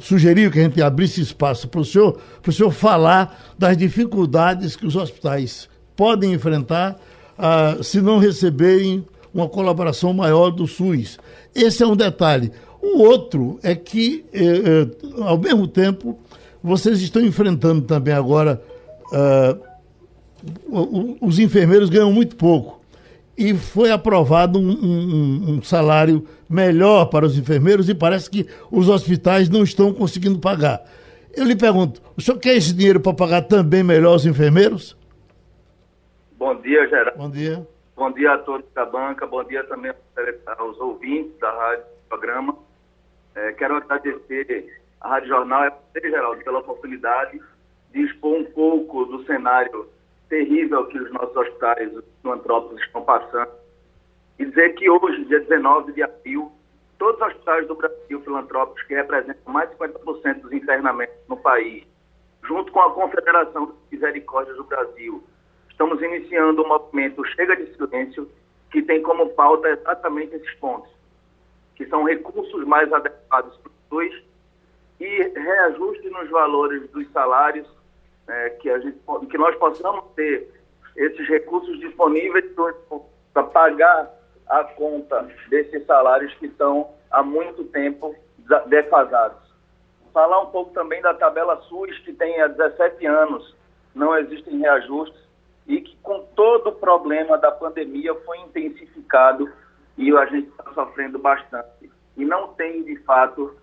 [0.00, 4.76] sugeriu que a gente abrisse espaço para o senhor, para o senhor falar das dificuldades
[4.76, 6.98] que os hospitais podem enfrentar
[7.38, 11.18] ah, se não receberem uma colaboração maior do SUS.
[11.54, 12.50] Esse é um detalhe.
[12.82, 16.18] O outro é que, eh, eh, ao mesmo tempo,
[16.62, 18.62] vocês estão enfrentando também agora.
[19.12, 19.56] Ah,
[21.20, 22.79] os enfermeiros ganham muito pouco
[23.40, 28.86] e foi aprovado um, um, um, salário melhor para os enfermeiros e parece que os
[28.86, 30.84] hospitais não estão conseguindo pagar.
[31.34, 34.94] Eu lhe pergunto, o senhor quer esse dinheiro para pagar também melhor os enfermeiros?
[36.32, 37.16] Bom dia, Geraldo.
[37.16, 37.66] Bom dia.
[37.96, 39.90] Bom dia a todos da banca, bom dia também
[40.58, 42.58] aos ouvintes da rádio programa.
[43.34, 44.66] É, quero agradecer
[45.00, 47.40] à Rádio Jornal e a você, Geraldo, pela oportunidade
[47.90, 49.88] de expor um pouco do cenário
[50.30, 53.50] terrível que os nossos hospitais filantrópicos estão passando.
[54.38, 56.50] E dizer que hoje, dia 19 de abril,
[56.98, 61.84] todos os hospitais do Brasil filantrópicos, que representam mais de 50% dos internamentos no país,
[62.44, 65.22] junto com a Confederação das Misericórdias do Brasil,
[65.68, 68.30] estamos iniciando um movimento Chega de Silêncio,
[68.70, 70.90] que tem como pauta exatamente esses pontos,
[71.74, 74.22] que são recursos mais adequados para os SUS
[75.00, 77.66] e reajuste nos valores dos salários
[78.30, 80.48] é, que, a gente, que nós possamos ter
[80.96, 82.44] esses recursos disponíveis
[83.32, 84.10] para pagar
[84.48, 88.14] a conta desses salários que estão há muito tempo
[88.66, 89.38] defasados.
[90.12, 93.54] Falar um pouco também da tabela SUS, que tem há 17 anos
[93.94, 95.20] não existem reajustes
[95.66, 99.50] e que com todo o problema da pandemia foi intensificado
[99.96, 101.90] e a gente está sofrendo bastante.
[102.16, 103.56] E não tem, de fato,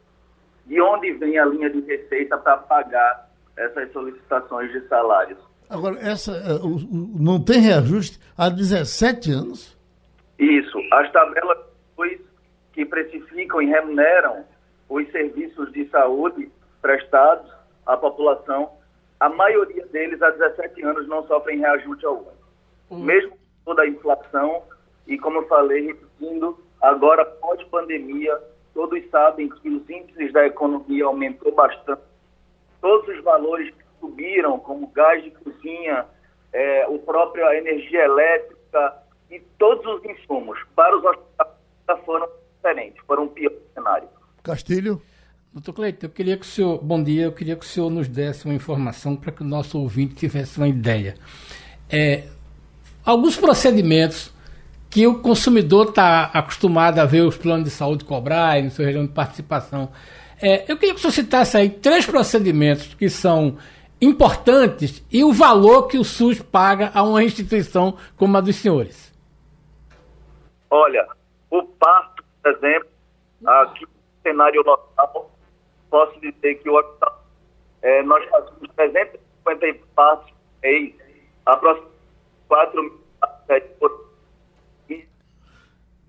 [0.66, 3.27] de onde vem a linha de receita para pagar
[3.58, 5.40] essas solicitações de salários.
[5.70, 6.60] Agora, essa, eh,
[7.20, 9.78] não tem reajuste há 17 anos?
[10.40, 10.78] Isso.
[10.94, 11.58] As tabelas
[12.78, 14.46] que precificam e remuneram
[14.88, 16.48] os serviços de saúde
[16.80, 17.52] prestados
[17.88, 18.70] à população,
[19.20, 22.30] a maioria deles há 17 anos não sofrem reajuste algum.
[22.92, 23.00] Uhum.
[23.00, 24.62] Mesmo com toda a inflação,
[25.08, 28.38] e como eu falei, repetindo, agora pós-pandemia,
[28.76, 32.04] todos sabem que os índices da economia aumentou bastante,
[32.82, 36.06] todos os valores que subiram, como gás de cozinha,
[36.54, 43.02] é, o próprio a energia elétrica e todos os insumos para os hospitais foram diferentes,
[43.06, 44.08] foram um pior cenário.
[44.44, 45.02] Castilho?
[45.54, 48.08] Doutor Cleiton, eu queria que o senhor, bom dia, eu queria que o senhor nos
[48.08, 51.16] desse uma informação para que o nosso ouvinte tivesse uma ideia.
[51.90, 52.26] É,
[53.04, 54.32] alguns procedimentos
[54.90, 59.06] que o consumidor está acostumado a ver os planos de saúde cobrar no seu região
[59.06, 59.90] de participação.
[60.42, 63.58] É, eu queria que senhor citasse aí três procedimentos que são
[64.00, 69.14] importantes e o valor que o SUS paga a uma instituição como a dos senhores.
[70.70, 71.08] Olha,
[71.50, 72.90] o parto, por exemplo,
[73.46, 73.90] aqui no
[74.22, 75.32] cenário local,
[75.90, 77.26] posso dizer que o hospital,
[77.82, 80.94] é, nós fazemos 350 partos mês,
[81.46, 81.98] aproximadamente
[82.48, 83.00] 4 mil
[83.80, 84.07] por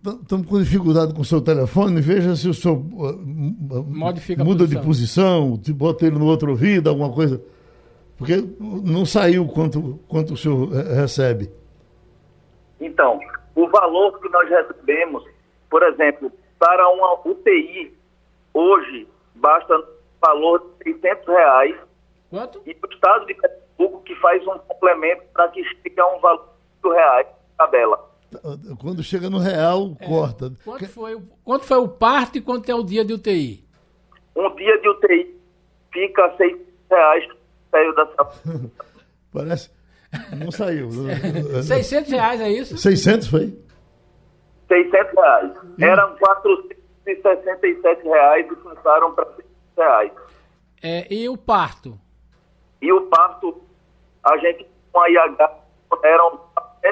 [0.04, 4.80] Estamos com dificuldade com o seu telefone, veja se o senhor uh, Modifica muda de
[4.80, 7.42] posição, bota ele no outro ouvido, alguma coisa.
[8.16, 11.50] Porque não saiu quanto, quanto o senhor recebe.
[12.80, 13.18] Então,
[13.54, 15.24] o valor que nós recebemos,
[15.68, 17.92] por exemplo, para uma UTI,
[18.54, 19.74] hoje, basta
[20.20, 21.76] valor de 600 reais.
[22.30, 22.62] Quanto?
[22.66, 26.48] E o Estado de Pernambuco que faz um complemento para que chegue a um valor
[26.82, 28.07] de reais tabela.
[28.78, 30.52] Quando chega no real, é, corta.
[30.64, 33.64] Quanto foi, quanto foi o parto e quanto é o dia de UTI?
[34.36, 35.40] Um dia de UTI
[35.92, 36.56] fica a 6
[36.90, 37.38] reais
[37.70, 38.06] saiu da
[39.32, 39.70] Parece.
[40.36, 40.88] Não saiu.
[41.62, 42.76] 600 reais é isso?
[42.78, 43.58] 600 foi?
[44.68, 45.52] 600 reais.
[45.64, 45.74] Hum.
[45.78, 50.12] Eram 467 reais e passaram para 600 reais.
[50.82, 51.98] É, e o parto?
[52.80, 53.60] E o parto,
[54.22, 55.58] a gente com a IH
[56.04, 56.40] eram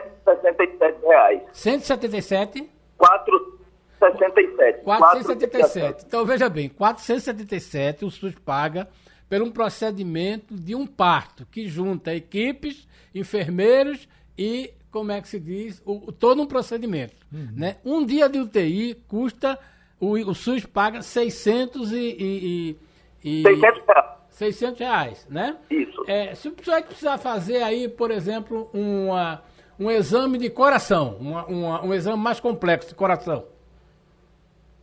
[0.01, 1.43] 167 reais.
[1.53, 2.71] 177?
[2.97, 4.85] 467.
[4.85, 6.05] 477.
[6.07, 8.89] Então veja bem, 477 o SUS paga
[9.29, 15.41] por um procedimento de um parto que junta equipes, enfermeiros e, como é que se
[15.41, 17.15] diz, o, todo um procedimento.
[17.33, 17.49] Uhum.
[17.57, 17.77] Né?
[17.85, 19.59] Um dia de UTI custa,
[19.99, 22.77] o, o SUS paga 600 e,
[23.25, 24.17] e, e 600 reais.
[24.31, 25.57] 600 reais, né?
[25.71, 26.05] Isso.
[26.07, 29.43] É, se o pessoal precisar fazer aí, por exemplo, uma,
[29.79, 33.45] um exame de coração, uma, uma, um exame mais complexo de coração.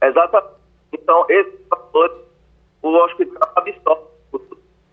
[0.02, 0.54] Exatamente.
[0.92, 2.24] Então, esse valor
[2.82, 4.04] o hospital absorve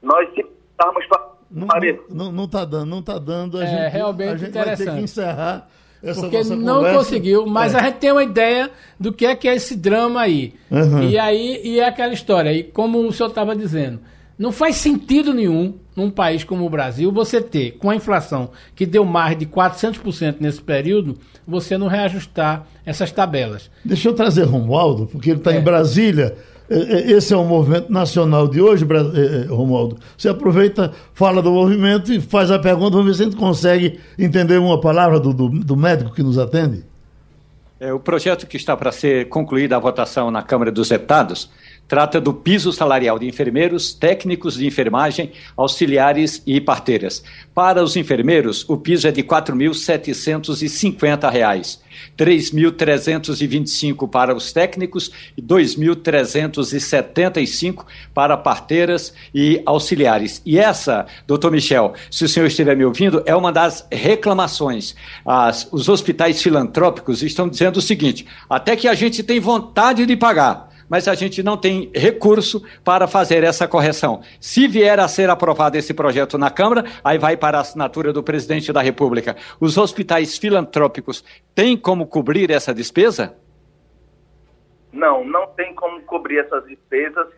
[0.03, 1.05] nós se estarmos
[1.51, 1.67] não,
[2.09, 3.59] não, não tá dando, não tá dando.
[3.59, 4.87] A é gente, realmente a gente interessante.
[4.87, 5.69] vai ter que encerrar
[6.03, 6.99] essa Porque nossa não conversa.
[6.99, 7.79] conseguiu, mas é.
[7.79, 10.55] a gente tem uma ideia do que é que é esse drama aí.
[10.71, 11.03] Uhum.
[11.03, 14.01] E aí e é aquela história, e como o senhor estava dizendo,
[14.39, 18.87] não faz sentido nenhum num país como o Brasil você ter, com a inflação que
[18.87, 23.71] deu mais de 400% nesse período, você não reajustar essas tabelas.
[23.85, 25.59] Deixa eu trazer Romualdo, porque ele está é.
[25.59, 26.37] em Brasília
[26.71, 29.99] é, é, esse é o movimento nacional de hoje, é, Romualdo.
[30.17, 33.99] Você aproveita, fala do movimento e faz a pergunta, vamos ver se a gente consegue
[34.17, 36.85] entender uma palavra do, do, do médico que nos atende.
[37.81, 41.51] É, o projeto que está para ser concluída a votação na Câmara dos Deputados
[41.91, 47.25] trata do piso salarial de enfermeiros, técnicos de enfermagem, auxiliares e parteiras.
[47.53, 51.63] Para os enfermeiros, o piso é de R$ 4.750, R$
[52.17, 60.41] 3.325 para os técnicos e R$ 2.375 para parteiras e auxiliares.
[60.47, 64.95] E essa, doutor Michel, se o senhor estiver me ouvindo, é uma das reclamações.
[65.27, 70.17] As, os hospitais filantrópicos estão dizendo o seguinte: até que a gente tem vontade de
[70.17, 74.23] pagar mas a gente não tem recurso para fazer essa correção.
[74.41, 78.25] Se vier a ser aprovado esse projeto na Câmara, aí vai para a assinatura do
[78.25, 79.37] presidente da República.
[79.61, 81.25] Os hospitais filantrópicos
[81.55, 83.39] têm como cobrir essa despesa?
[84.93, 87.29] Não, não tem como cobrir essas despesas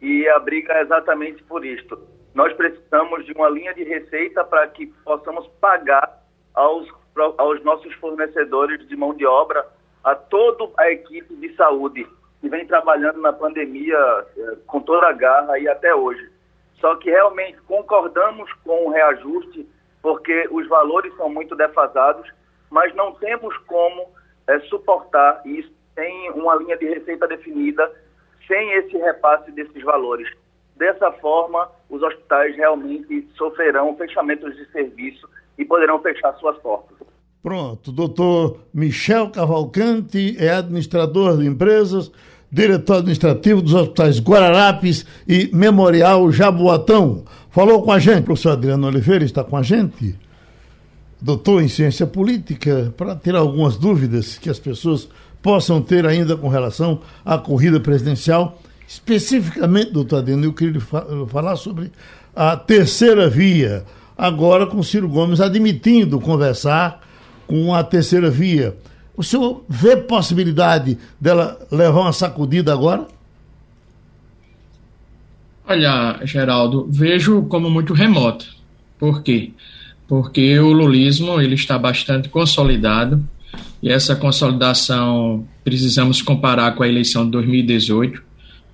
[0.00, 1.98] e a briga é exatamente por isto.
[2.32, 6.22] Nós precisamos de uma linha de receita para que possamos pagar
[6.54, 6.88] aos,
[7.36, 9.66] aos nossos fornecedores de mão de obra,
[10.04, 12.06] a toda a equipe de saúde
[12.40, 13.98] que vem trabalhando na pandemia
[14.36, 16.30] é, com toda a garra e até hoje.
[16.80, 19.68] Só que realmente concordamos com o reajuste,
[20.00, 22.30] porque os valores são muito defasados,
[22.70, 24.08] mas não temos como
[24.46, 27.92] é, suportar isso sem uma linha de receita definida,
[28.46, 30.28] sem esse repasse desses valores.
[30.76, 36.96] Dessa forma, os hospitais realmente sofrerão fechamentos de serviço e poderão fechar suas portas.
[37.42, 42.12] Pronto, doutor Michel Cavalcante é administrador de empresas,
[42.52, 47.24] diretor administrativo dos hospitais Guararapes e Memorial Jaboatão.
[47.50, 50.14] Falou com a gente, professor Adriano Oliveira está com a gente,
[51.18, 55.08] doutor em ciência política, para tirar algumas dúvidas que as pessoas
[55.40, 58.60] possam ter ainda com relação à corrida presidencial.
[58.86, 60.82] Especificamente, doutor Adriano, eu queria
[61.26, 61.90] falar sobre
[62.36, 63.82] a terceira via,
[64.18, 67.08] agora com Ciro Gomes admitindo conversar
[67.50, 68.76] com a terceira via.
[69.16, 73.08] O senhor vê possibilidade dela levar uma sacudida agora?
[75.66, 78.46] Olha, Geraldo, vejo como muito remoto.
[79.00, 79.50] Por quê?
[80.06, 83.20] Porque o lulismo ele está bastante consolidado
[83.82, 88.22] e essa consolidação precisamos comparar com a eleição de 2018,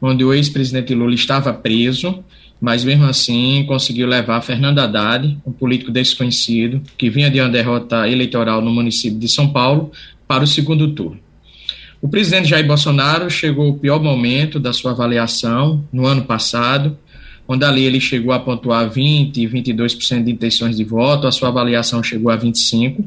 [0.03, 2.23] onde o ex-presidente Lula estava preso
[2.61, 8.09] mas mesmo assim conseguiu levar Fernando Haddad, um político desconhecido, que vinha de uma derrota
[8.09, 9.91] eleitoral no município de São Paulo,
[10.27, 11.21] para o segundo turno.
[12.01, 16.97] O presidente Jair Bolsonaro chegou ao pior momento da sua avaliação no ano passado,
[17.49, 21.49] onde ali ele chegou a pontuar 20 e 22% de intenções de voto, a sua
[21.49, 23.05] avaliação chegou a 25%,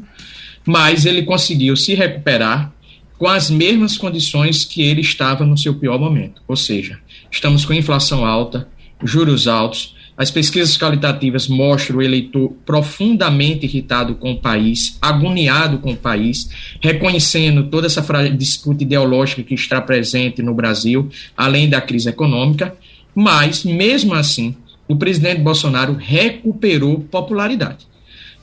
[0.65, 2.73] mas ele conseguiu se recuperar
[3.17, 6.41] com as mesmas condições que ele estava no seu pior momento.
[6.47, 6.97] Ou seja,
[7.29, 8.67] estamos com inflação alta,
[9.03, 9.95] juros altos.
[10.17, 16.49] As pesquisas qualitativas mostram o eleitor profundamente irritado com o país, agoniado com o país,
[16.81, 22.75] reconhecendo toda essa disputa ideológica que está presente no Brasil, além da crise econômica.
[23.15, 24.55] Mas, mesmo assim,
[24.89, 27.88] o presidente Bolsonaro recuperou popularidade.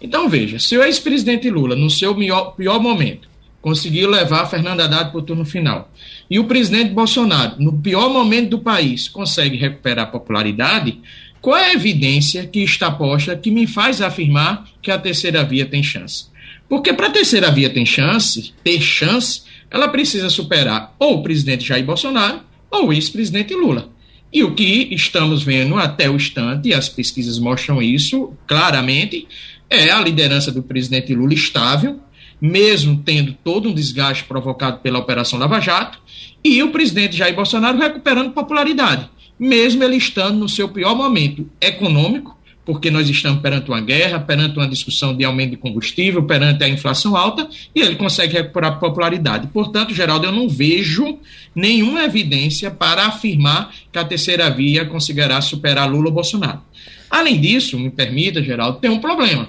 [0.00, 3.28] Então, veja: se o ex-presidente Lula, no seu pior, pior momento,
[3.66, 5.90] conseguiu levar Fernando Haddad para o turno final.
[6.30, 11.00] E o presidente Bolsonaro, no pior momento do país, consegue recuperar a popularidade.
[11.40, 15.66] Qual é a evidência que está posta que me faz afirmar que a terceira via
[15.66, 16.26] tem chance?
[16.68, 21.66] Porque para a terceira via tem chance, ter chance, ela precisa superar ou o presidente
[21.66, 23.88] Jair Bolsonaro ou o ex-presidente Lula.
[24.32, 29.26] E o que estamos vendo até o instante, e as pesquisas mostram isso claramente,
[29.68, 31.98] é a liderança do presidente Lula estável,
[32.40, 35.98] mesmo tendo todo um desgaste provocado pela Operação Lava Jato,
[36.44, 42.36] e o presidente Jair Bolsonaro recuperando popularidade, mesmo ele estando no seu pior momento econômico,
[42.64, 46.68] porque nós estamos perante uma guerra, perante uma discussão de aumento de combustível, perante a
[46.68, 49.46] inflação alta, e ele consegue recuperar popularidade.
[49.46, 51.18] Portanto, Geraldo, eu não vejo
[51.54, 56.60] nenhuma evidência para afirmar que a terceira via conseguirá superar Lula ou Bolsonaro.
[57.08, 59.48] Além disso, me permita, Geraldo, tem um problema.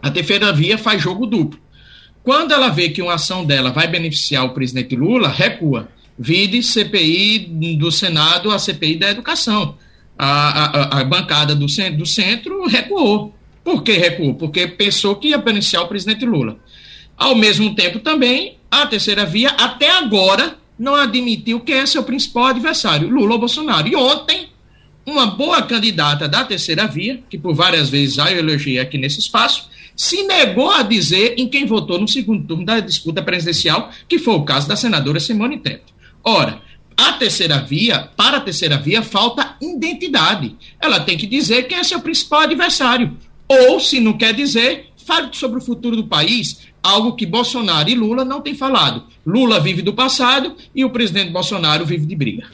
[0.00, 1.58] A terceira via faz jogo duplo.
[2.22, 5.88] Quando ela vê que uma ação dela vai beneficiar o presidente Lula, recua.
[6.18, 7.38] Vide CPI
[7.78, 9.76] do Senado, a CPI da educação.
[10.18, 13.34] A, a, a bancada do, do centro recuou.
[13.62, 14.34] Por que recuou?
[14.34, 16.58] Porque pensou que ia beneficiar o presidente Lula.
[17.16, 22.46] Ao mesmo tempo, também, a terceira via, até agora, não admitiu quem é seu principal
[22.46, 23.88] adversário, Lula ou Bolsonaro.
[23.88, 24.48] E ontem,
[25.04, 29.18] uma boa candidata da terceira via, que por várias vezes já eu elogiei aqui nesse
[29.18, 34.16] espaço, se negou a dizer em quem votou no segundo turno da disputa presidencial, que
[34.16, 35.82] foi o caso da senadora Simone Tebet.
[36.22, 36.62] Ora,
[36.96, 40.54] a terceira via, para a terceira via, falta identidade.
[40.80, 43.16] Ela tem que dizer quem é seu principal adversário.
[43.48, 47.96] Ou, se não quer dizer, fale sobre o futuro do país, algo que Bolsonaro e
[47.96, 49.02] Lula não têm falado.
[49.26, 52.46] Lula vive do passado e o presidente Bolsonaro vive de briga.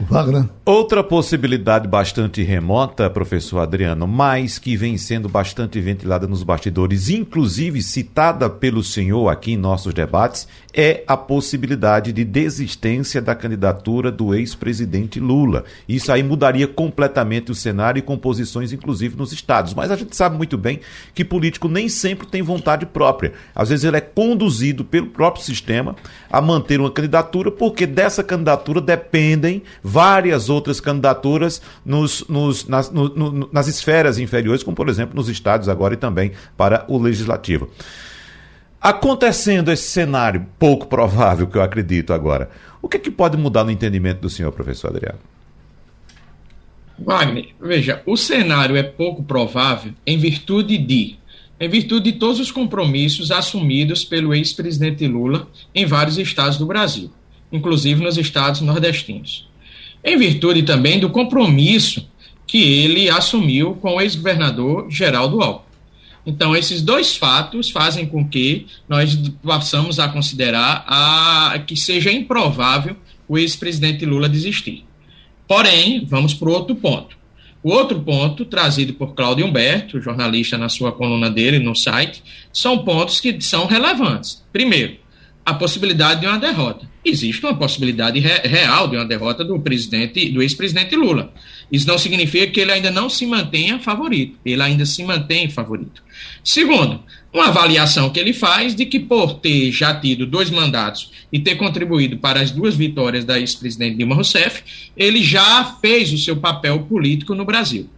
[0.00, 0.48] Wagner.
[0.64, 7.82] Outra possibilidade bastante remota, professor Adriano, mas que vem sendo bastante ventilada nos bastidores, inclusive
[7.82, 10.46] citada pelo senhor aqui em nossos debates,
[10.80, 15.64] é a possibilidade de desistência da candidatura do ex-presidente Lula.
[15.88, 19.74] Isso aí mudaria completamente o cenário e composições, inclusive nos estados.
[19.74, 20.78] Mas a gente sabe muito bem
[21.12, 23.32] que político nem sempre tem vontade própria.
[23.56, 25.96] Às vezes ele é conduzido pelo próprio sistema
[26.30, 33.08] a manter uma candidatura, porque dessa candidatura dependem várias outras candidaturas nos, nos, nas, no,
[33.08, 37.68] no, nas esferas inferiores, como por exemplo nos estados agora e também para o legislativo.
[38.80, 43.64] Acontecendo esse cenário pouco provável, que eu acredito agora, o que, é que pode mudar
[43.64, 45.18] no entendimento do senhor, professor Adriano?
[46.98, 51.16] Wagner, veja, o cenário é pouco provável em virtude de
[51.60, 57.10] em virtude de todos os compromissos assumidos pelo ex-presidente Lula em vários estados do Brasil,
[57.50, 59.48] inclusive nos estados nordestinos.
[60.04, 62.08] Em virtude também do compromisso
[62.46, 65.67] que ele assumiu com o ex-governador Geraldo Alckmin.
[66.28, 72.94] Então, esses dois fatos fazem com que nós passamos a considerar a, que seja improvável
[73.26, 74.84] o ex-presidente Lula desistir.
[75.46, 77.16] Porém, vamos para o outro ponto.
[77.62, 82.22] O outro ponto, trazido por Cláudio Humberto, jornalista na sua coluna dele no site,
[82.52, 84.44] são pontos que são relevantes.
[84.52, 84.98] Primeiro,
[85.46, 86.86] a possibilidade de uma derrota.
[87.02, 91.32] Existe uma possibilidade re real de uma derrota do presidente, do ex-presidente Lula.
[91.72, 94.38] Isso não significa que ele ainda não se mantenha favorito.
[94.44, 96.06] Ele ainda se mantém favorito.
[96.42, 97.00] Segundo,
[97.32, 101.56] uma avaliação que ele faz de que, por ter já tido dois mandatos e ter
[101.56, 104.62] contribuído para as duas vitórias da ex-presidente Dilma Rousseff,
[104.96, 107.88] ele já fez o seu papel político no Brasil.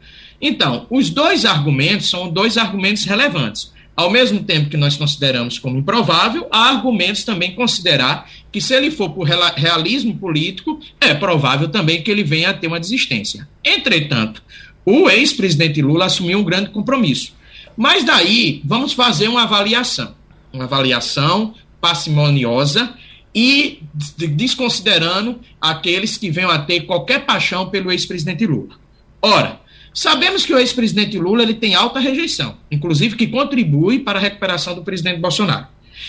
[0.41, 3.73] Então, os dois argumentos são dois argumentos relevantes.
[3.95, 8.91] Ao mesmo tempo que nós consideramos como improvável, há argumentos também considerar que, se ele
[8.91, 13.47] for por realismo político, é provável também que ele venha a ter uma desistência.
[13.63, 14.43] Entretanto,
[14.87, 17.39] o ex-presidente Lula assumiu um grande compromisso
[17.83, 20.15] mas daí, vamos fazer uma avaliação.
[20.53, 22.93] Uma avaliação parcimoniosa
[23.35, 23.83] e
[24.19, 28.77] desconsiderando aqueles que venham a ter qualquer paixão pelo ex-presidente Lula.
[29.23, 29.63] Ora,
[29.95, 34.75] sabemos que o ex-presidente Lula ele tem alta rejeição, inclusive que contribui para a recuperação
[34.75, 35.67] do presidente Bolsonaro.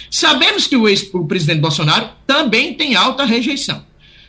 [0.09, 3.85] Sabemos que o ex-presidente Bolsonaro também tem alta rejeição.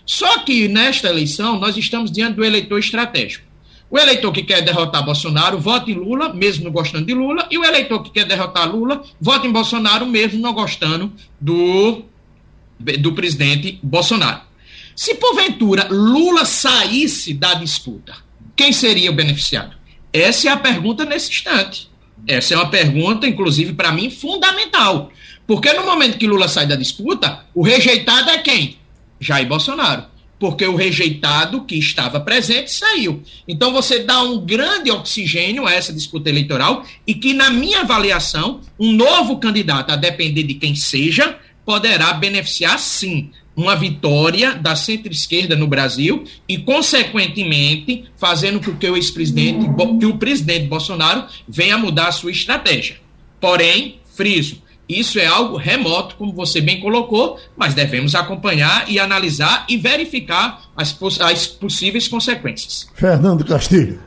[0.07, 3.52] Só que nesta eleição nós estamos diante do eleitor estratégico.
[3.93, 7.59] O eleitor que quer derrotar Bolsonaro vota em Lula, mesmo não gostando de Lula, e
[7.59, 12.03] o eleitor que quer derrotar Lula vota em Bolsonaro, mesmo não gostando do,
[12.81, 14.41] do presidente Bolsonaro.
[14.97, 18.15] Se porventura Lula saísse da disputa,
[18.57, 19.77] quem seria o beneficiado?
[20.11, 21.91] Essa é a pergunta nesse instante.
[22.27, 25.13] Essa é uma pergunta, inclusive, para mim, fundamental.
[25.47, 28.79] Porque no momento que Lula sai da disputa, o rejeitado é quem?
[29.21, 30.12] Jair Bolsonaro
[30.43, 33.23] porque o rejeitado que estava presente saiu.
[33.47, 38.61] Então você dá um grande oxigênio a essa disputa eleitoral e que, na minha avaliação,
[38.77, 45.55] um novo candidato, a depender de quem seja, poderá beneficiar sim uma vitória da centro-esquerda
[45.55, 49.71] no Brasil e, consequentemente, fazendo com que o ex-presidente,
[50.01, 52.97] que o presidente Bolsonaro venha mudar a sua estratégia.
[53.41, 54.62] Porém, friso,
[54.99, 60.63] isso é algo remoto, como você bem colocou, mas devemos acompanhar e analisar e verificar
[60.77, 62.89] as, as possíveis consequências.
[62.95, 64.01] Fernando Castilho.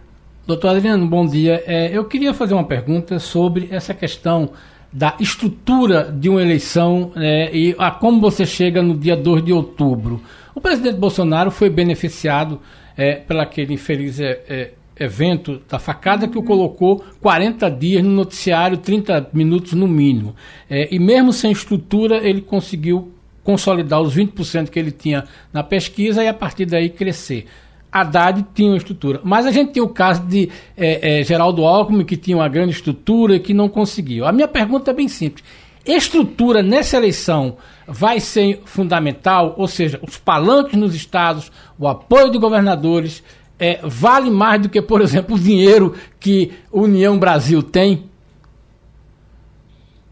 [0.46, 1.64] Doutor Adriano, bom dia.
[1.66, 4.52] É, eu queria fazer uma pergunta sobre essa questão
[4.94, 9.52] da estrutura de uma eleição né, e a como você chega no dia 2 de
[9.52, 10.22] outubro.
[10.54, 12.62] O presidente Bolsonaro foi beneficiado
[12.96, 18.12] é, pelo aquele infeliz é, é evento da facada que o colocou 40 dias no
[18.12, 20.36] noticiário, 30 minutos no mínimo.
[20.70, 23.12] É, e mesmo sem estrutura, ele conseguiu
[23.44, 27.46] consolidar os 20% que ele tinha na pesquisa e a partir daí crescer.
[27.92, 29.22] Haddad tinha uma estrutura.
[29.24, 32.72] Mas a gente tem o caso de é, é, Geraldo Alckmin, que tinha uma grande
[32.72, 34.26] estrutura e que não conseguiu.
[34.26, 35.46] A minha pergunta é bem simples.
[35.86, 42.40] Estrutura nessa eleição vai ser fundamental, ou seja, os palanques nos estados, o apoio de
[42.40, 43.24] governadores,
[43.60, 48.04] é, vale mais do que, por exemplo, o dinheiro que União Brasil tem?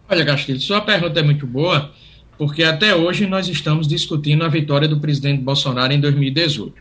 [0.10, 1.92] Olha, Castilho, sua pergunta é muito boa,
[2.38, 6.74] porque até hoje nós estamos discutindo a vitória do presidente Bolsonaro em 2018.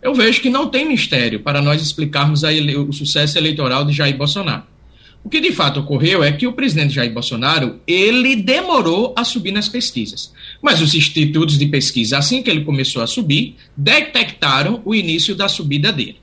[0.00, 4.16] Eu vejo que não tem mistério para nós explicarmos ele, o sucesso eleitoral de Jair
[4.16, 4.64] Bolsonaro.
[5.24, 9.52] O que de fato ocorreu é que o presidente Jair Bolsonaro, ele demorou a subir
[9.52, 10.32] nas pesquisas.
[10.60, 15.48] Mas os institutos de pesquisa, assim que ele começou a subir, detectaram o início da
[15.48, 16.16] subida dele.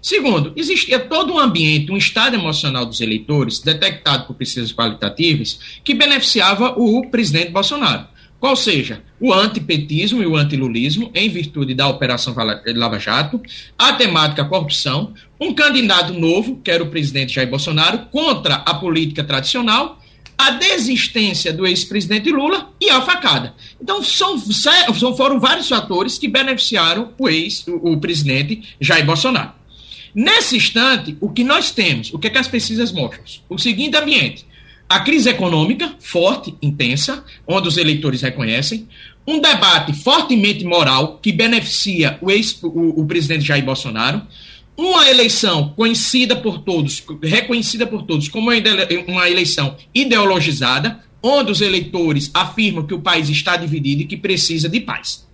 [0.00, 5.94] Segundo, existia todo um ambiente, um estado emocional dos eleitores, detectado por pesquisas qualitativas, que
[5.94, 8.06] beneficiava o presidente Bolsonaro.
[8.44, 12.34] Qual seja, o antipetismo e o antilulismo, em virtude da Operação
[12.76, 13.40] Lava Jato,
[13.78, 19.24] a temática corrupção, um candidato novo, que era o presidente Jair Bolsonaro, contra a política
[19.24, 19.98] tradicional,
[20.36, 23.54] a desistência do ex-presidente Lula e a facada.
[23.80, 24.38] Então, são,
[25.16, 29.52] foram vários fatores que beneficiaram o ex, o, o presidente Jair Bolsonaro.
[30.14, 33.24] Nesse instante, o que nós temos, o que, é que as pesquisas mostram?
[33.48, 34.44] O seguinte ambiente:
[34.88, 38.88] a crise econômica forte, intensa, onde os eleitores reconhecem,
[39.26, 44.22] um debate fortemente moral que beneficia o, ex, o, o presidente Jair Bolsonaro,
[44.76, 48.50] uma eleição conhecida por todos, reconhecida por todos como
[49.06, 54.68] uma eleição ideologizada, onde os eleitores afirmam que o país está dividido e que precisa
[54.68, 55.26] de paz.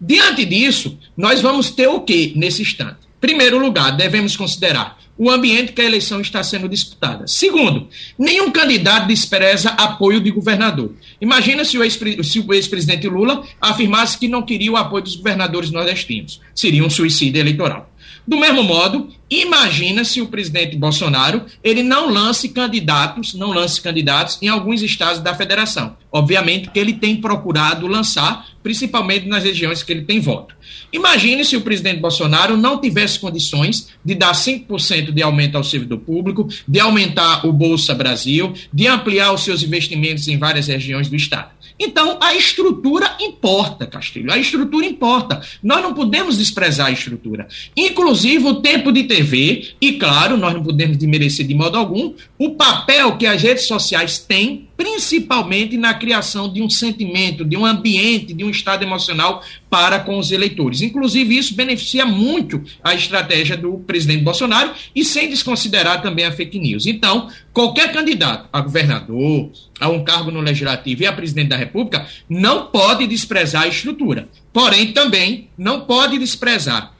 [0.00, 3.03] Diante disso, nós vamos ter o que nesse instante?
[3.24, 7.26] Primeiro lugar, devemos considerar o ambiente que a eleição está sendo disputada.
[7.26, 10.92] Segundo, nenhum candidato despreza apoio de governador.
[11.22, 16.38] Imagina se o ex-presidente ex Lula afirmasse que não queria o apoio dos governadores nordestinos.
[16.54, 17.88] Seria um suicídio eleitoral.
[18.26, 24.38] Do mesmo modo, imagina se o presidente Bolsonaro ele não lance candidatos, não lance candidatos
[24.40, 25.94] em alguns estados da federação.
[26.10, 30.54] Obviamente que ele tem procurado lançar, principalmente nas regiões que ele tem voto.
[30.90, 35.98] Imagine se o presidente Bolsonaro não tivesse condições de dar 5% de aumento ao servidor
[35.98, 41.16] público, de aumentar o Bolsa Brasil, de ampliar os seus investimentos em várias regiões do
[41.16, 41.50] estado.
[41.78, 44.32] Então, a estrutura importa, Castilho.
[44.32, 45.40] A estrutura importa.
[45.62, 47.48] Nós não podemos desprezar a estrutura.
[47.76, 52.50] Inclusive o tempo de TV, e claro, nós não podemos desmerecer de modo algum o
[52.54, 58.34] papel que as redes sociais têm principalmente na criação de um sentimento, de um ambiente,
[58.34, 60.82] de um estado emocional para com os eleitores.
[60.82, 66.58] Inclusive, isso beneficia muito a estratégia do presidente Bolsonaro e sem desconsiderar também a fake
[66.58, 66.86] news.
[66.86, 69.50] Então, qualquer candidato a governador,
[69.80, 74.28] a um cargo no legislativo e a presidente da República não pode desprezar a estrutura.
[74.52, 76.92] Porém, também não pode desprezar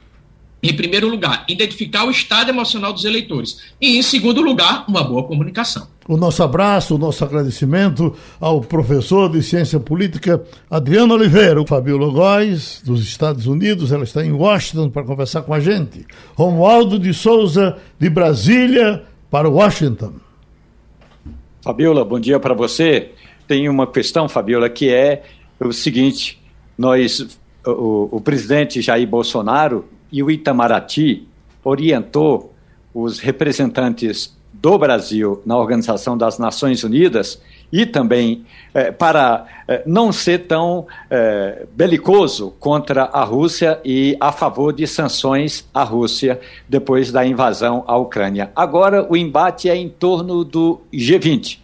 [0.63, 3.59] em primeiro lugar, identificar o estado emocional dos eleitores.
[3.79, 5.87] E, em segundo lugar, uma boa comunicação.
[6.07, 12.11] O nosso abraço, o nosso agradecimento ao professor de Ciência Política Adriano Oliveira, o Fabiola
[12.11, 16.03] Góes, dos Estados Unidos, ela está em Washington para conversar com a gente.
[16.33, 20.24] Romualdo de Souza, de Brasília, para Washington.
[21.65, 23.09] Fabiola, bom dia para você.
[23.47, 25.23] Tem uma questão, Fabiola, que é
[25.59, 26.39] o seguinte:
[26.77, 31.27] nós, o, o presidente Jair Bolsonaro e o Itamaraty
[31.63, 32.53] orientou
[32.93, 37.41] os representantes do Brasil na Organização das Nações Unidas
[37.75, 44.31] e também eh, para eh, não ser tão eh, belicoso contra a Rússia e a
[44.31, 48.49] favor de sanções à Rússia depois da invasão à Ucrânia.
[48.55, 51.59] Agora o embate é em torno do G20,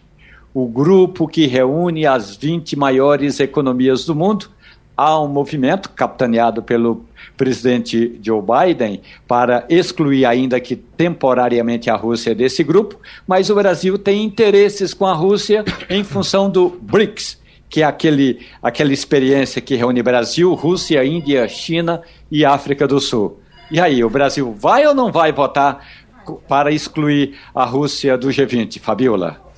[0.53, 4.49] o grupo que reúne as 20 maiores economias do mundo.
[5.03, 7.03] Há um movimento capitaneado pelo
[7.35, 13.97] presidente Joe Biden para excluir, ainda que temporariamente, a Rússia desse grupo, mas o Brasil
[13.97, 19.73] tem interesses com a Rússia em função do BRICS, que é aquele, aquela experiência que
[19.73, 23.39] reúne Brasil, Rússia, Índia, China e África do Sul.
[23.71, 25.83] E aí, o Brasil vai ou não vai votar
[26.47, 29.50] para excluir a Rússia do G20, Fabiola?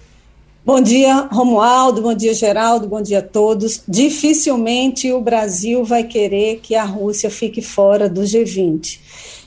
[0.66, 3.84] Bom dia, Romualdo, bom dia, Geraldo, bom dia a todos.
[3.86, 8.97] Dificilmente o Brasil vai querer que a Rússia fique fora do G20.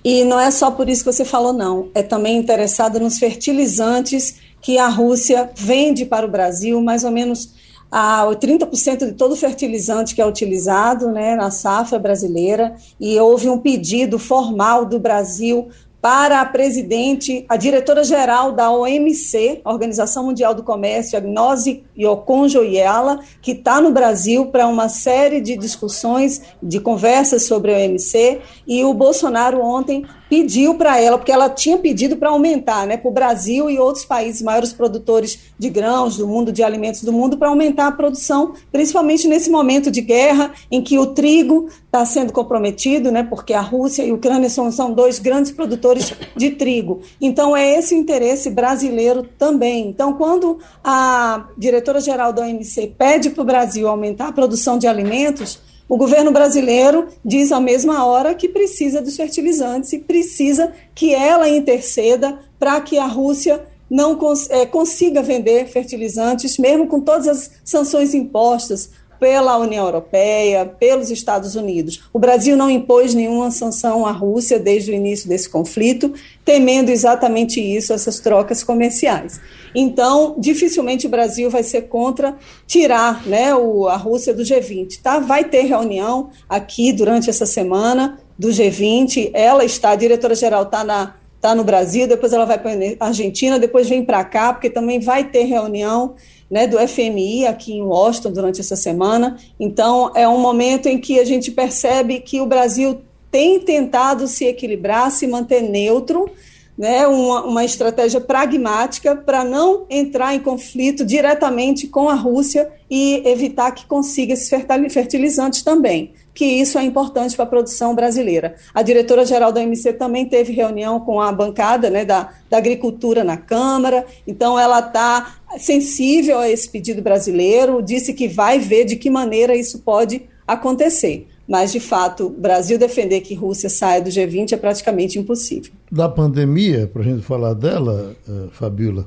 [0.04, 1.88] E não é só por isso que você falou, não.
[1.94, 7.50] É também interessado nos fertilizantes que a Rússia vende para o Brasil, mais ou menos
[7.90, 13.56] a 30% de todo fertilizante que é utilizado né, na safra brasileira, e houve um
[13.56, 15.68] pedido formal do Brasil
[16.00, 23.80] para a presidente, a diretora-geral da OMC, Organização Mundial do Comércio, Agnosi Yokonjo-Iweala, que está
[23.80, 29.60] no Brasil para uma série de discussões, de conversas sobre a OMC, e o Bolsonaro
[29.60, 33.78] ontem pediu para ela, porque ela tinha pedido para aumentar, né, para o Brasil e
[33.78, 37.92] outros países maiores produtores de grãos do mundo, de alimentos do mundo, para aumentar a
[37.92, 43.54] produção, principalmente nesse momento de guerra em que o trigo está sendo comprometido, né, porque
[43.54, 47.00] a Rússia e a Ucrânia são, são dois grandes produtores de trigo.
[47.20, 49.88] Então, é esse o interesse brasileiro também.
[49.88, 55.60] Então, quando a diretora-geral da OMC pede para o Brasil aumentar a produção de alimentos,
[55.88, 61.48] o governo brasileiro diz à mesma hora que precisa dos fertilizantes e precisa que ela
[61.48, 67.50] interceda para que a Rússia não cons é, consiga vender fertilizantes, mesmo com todas as
[67.64, 72.04] sanções impostas pela União Europeia, pelos Estados Unidos.
[72.12, 76.12] O Brasil não impôs nenhuma sanção à Rússia desde o início desse conflito,
[76.44, 79.40] temendo exatamente isso, essas trocas comerciais.
[79.74, 82.36] Então, dificilmente o Brasil vai ser contra
[82.66, 85.00] tirar né, o, a Rússia do G20.
[85.02, 85.18] Tá?
[85.18, 89.30] Vai ter reunião aqui durante essa semana do G20.
[89.34, 93.58] Ela está, a diretora-geral está na tá no Brasil, depois ela vai para a Argentina,
[93.58, 96.14] depois vem para cá, porque também vai ter reunião
[96.50, 99.36] né, do FMI aqui em Washington durante essa semana.
[99.58, 104.44] Então, é um momento em que a gente percebe que o Brasil tem tentado se
[104.44, 106.30] equilibrar, se manter neutro,
[106.76, 113.22] né, uma, uma estratégia pragmática para não entrar em conflito diretamente com a Rússia e
[113.24, 114.48] evitar que consiga esses
[114.90, 118.56] fertilizantes também, que isso é importante para a produção brasileira.
[118.74, 123.38] A diretora-geral da OMC também teve reunião com a bancada né, da, da agricultura na
[123.38, 129.08] Câmara, então ela está sensível a esse pedido brasileiro, disse que vai ver de que
[129.08, 131.26] maneira isso pode acontecer.
[131.48, 135.72] Mas, de fato, Brasil defender que Rússia saia do G20 é praticamente impossível.
[135.90, 139.06] Da pandemia, para a gente falar dela, uh, Fabiola,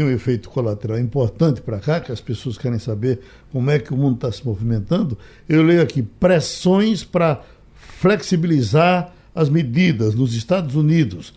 [0.00, 3.20] tem um efeito colateral importante para cá, que as pessoas querem saber
[3.52, 7.42] como é que o mundo está se movimentando, eu leio aqui pressões para
[7.74, 11.34] flexibilizar as medidas nos Estados Unidos.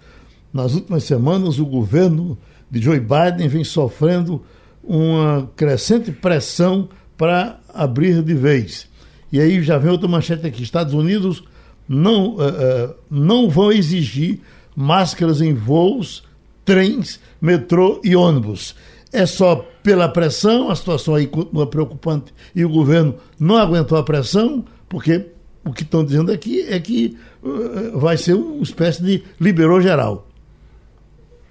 [0.53, 2.37] Nas últimas semanas, o governo
[2.71, 4.41] de Joe Biden vem sofrendo
[4.81, 6.87] uma crescente pressão
[7.17, 8.87] para abrir de vez.
[9.29, 11.43] E aí já vem outra manchete aqui: Estados Unidos
[11.85, 14.39] não, uh, uh, não vão exigir
[14.73, 16.23] máscaras em voos,
[16.65, 18.75] trens, metrô e ônibus.
[19.11, 24.03] É só pela pressão, a situação aí continua preocupante e o governo não aguentou a
[24.03, 25.27] pressão, porque
[25.63, 30.27] o que estão dizendo aqui é que uh, vai ser uma espécie de liberou geral.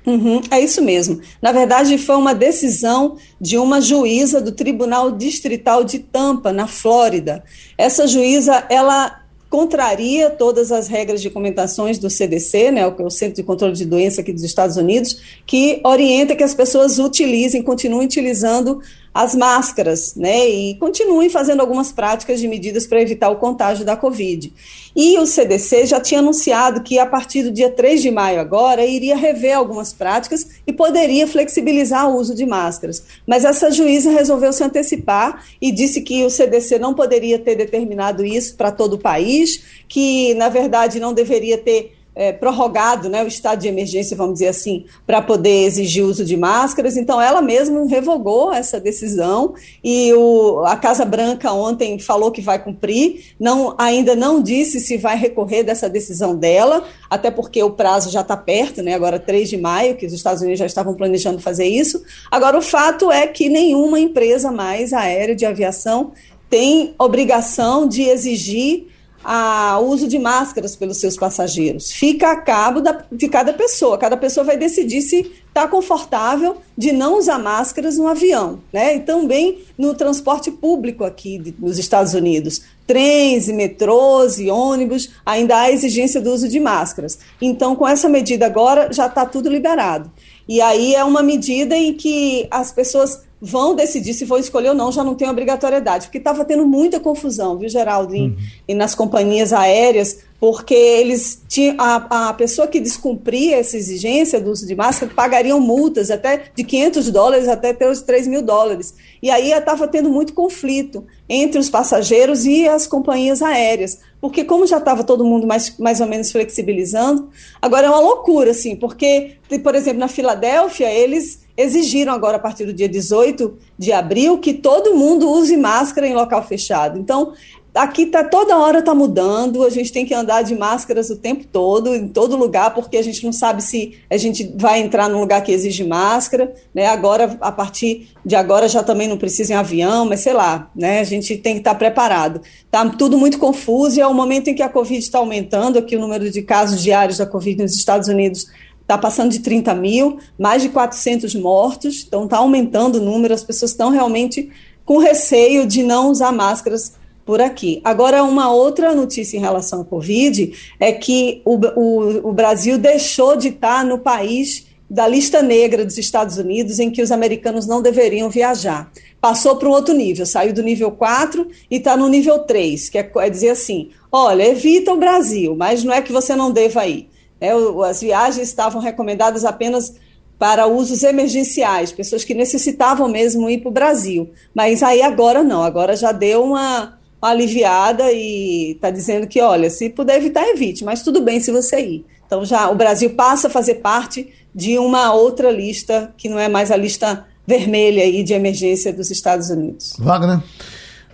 [0.04, 1.20] Uhum, é isso mesmo.
[1.40, 7.44] Na verdade, foi uma decisão de uma juíza do Tribunal Distrital de Tampa, na Flórida.
[7.78, 9.21] Essa juíza, ela
[9.52, 14.22] contraria todas as regras de comentações do CDC, né, o Centro de Controle de Doença
[14.22, 18.80] aqui dos Estados Unidos, que orienta que as pessoas utilizem, continuem utilizando
[19.14, 23.94] as máscaras, né, e continuem fazendo algumas práticas de medidas para evitar o contágio da
[23.94, 24.52] Covid.
[24.96, 28.84] E o CDC já tinha anunciado que a partir do dia 3 de maio agora
[28.84, 33.02] iria rever algumas práticas e poderia flexibilizar o uso de máscaras.
[33.26, 38.24] Mas essa juíza resolveu se antecipar e disse que o CDC não poderia ter determinado
[38.24, 43.26] isso para todo o país, que na verdade não deveria ter é, prorrogado né, o
[43.26, 46.96] estado de emergência, vamos dizer assim, para poder exigir uso de máscaras.
[46.96, 52.62] Então, ela mesma revogou essa decisão e o, a Casa Branca ontem falou que vai
[52.62, 58.10] cumprir, não, ainda não disse se vai recorrer dessa decisão dela, até porque o prazo
[58.10, 61.40] já está perto, né, agora 3 de maio, que os Estados Unidos já estavam planejando
[61.40, 62.02] fazer isso.
[62.30, 66.12] Agora, o fato é que nenhuma empresa mais aérea de aviação
[66.50, 68.91] tem obrigação de exigir
[69.24, 71.92] o uso de máscaras pelos seus passageiros.
[71.92, 73.96] Fica a cabo da, de cada pessoa.
[73.96, 78.96] Cada pessoa vai decidir se está confortável de não usar máscaras no avião, né?
[78.96, 82.62] E também no transporte público aqui de, nos Estados Unidos.
[82.86, 87.18] Trens, metrôs e ônibus, ainda há exigência do uso de máscaras.
[87.40, 90.10] Então, com essa medida agora, já está tudo liberado.
[90.48, 94.74] E aí é uma medida em que as pessoas vão decidir se vão escolher ou
[94.74, 98.36] não, já não tem obrigatoriedade, porque estava tendo muita confusão, viu, Geraldo, uhum.
[98.68, 104.52] e nas companhias aéreas, porque eles tinham a, a pessoa que descumpria essa exigência do
[104.52, 108.94] uso de máscara pagariam multas até de 500 dólares até 3 mil dólares.
[109.20, 114.68] E aí estava tendo muito conflito entre os passageiros e as companhias aéreas, porque como
[114.68, 117.28] já estava todo mundo mais, mais ou menos flexibilizando,
[117.60, 119.32] agora é uma loucura, assim, porque,
[119.64, 124.54] por exemplo, na Filadélfia, eles exigiram agora, a partir do dia 18 de abril, que
[124.54, 126.98] todo mundo use máscara em local fechado.
[126.98, 127.32] Então,
[127.74, 131.44] aqui tá toda hora está mudando, a gente tem que andar de máscaras o tempo
[131.50, 135.20] todo, em todo lugar, porque a gente não sabe se a gente vai entrar num
[135.20, 136.86] lugar que exige máscara, né?
[136.86, 141.00] Agora, a partir de agora já também não precisa em avião, mas sei lá, né?
[141.00, 142.42] A gente tem que estar tá preparado.
[142.70, 145.96] Tá tudo muito confuso e é o momento em que a Covid está aumentando, aqui
[145.96, 148.46] o número de casos diários da Covid nos Estados Unidos
[148.82, 153.42] está passando de 30 mil, mais de 400 mortos, então está aumentando o número, as
[153.42, 154.50] pessoas estão realmente
[154.84, 156.92] com receio de não usar máscaras
[157.24, 157.80] por aqui.
[157.84, 163.36] Agora, uma outra notícia em relação ao Covid é que o, o, o Brasil deixou
[163.36, 167.80] de estar no país da lista negra dos Estados Unidos, em que os americanos não
[167.80, 168.92] deveriam viajar.
[169.20, 172.98] Passou para um outro nível, saiu do nível 4 e está no nível 3, que
[172.98, 176.86] é, é dizer assim: olha, evita o Brasil, mas não é que você não deva
[176.86, 177.08] ir.
[177.42, 177.50] É,
[177.88, 179.94] as viagens estavam recomendadas apenas
[180.38, 184.30] para usos emergenciais, pessoas que necessitavam mesmo ir para o Brasil.
[184.54, 189.68] Mas aí agora não, agora já deu uma, uma aliviada e está dizendo que, olha,
[189.70, 192.06] se puder evitar, evite, mas tudo bem se você ir.
[192.24, 196.48] Então já o Brasil passa a fazer parte de uma outra lista, que não é
[196.48, 199.94] mais a lista vermelha aí de emergência dos Estados Unidos.
[199.98, 200.40] Wagner.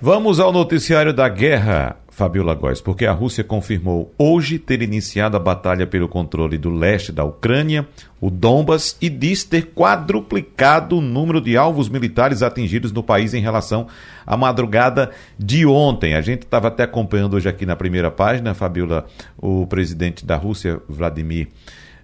[0.00, 1.96] Vamos ao noticiário da guerra.
[2.18, 7.12] Fabiola Góes, porque a Rússia confirmou hoje ter iniciado a batalha pelo controle do leste
[7.12, 7.86] da Ucrânia,
[8.20, 13.40] o Donbas, e diz ter quadruplicado o número de alvos militares atingidos no país em
[13.40, 13.86] relação
[14.26, 16.16] à madrugada de ontem.
[16.16, 19.06] A gente estava até acompanhando hoje aqui na primeira página, Fabiola,
[19.36, 21.46] o presidente da Rússia, Vladimir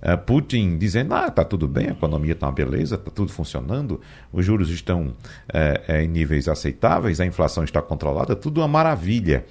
[0.00, 4.00] eh, Putin dizendo, ah, tá tudo bem, a economia está uma beleza, está tudo funcionando,
[4.30, 5.14] os juros estão
[5.52, 9.46] é, é, em níveis aceitáveis, a inflação está controlada, tudo uma maravilha.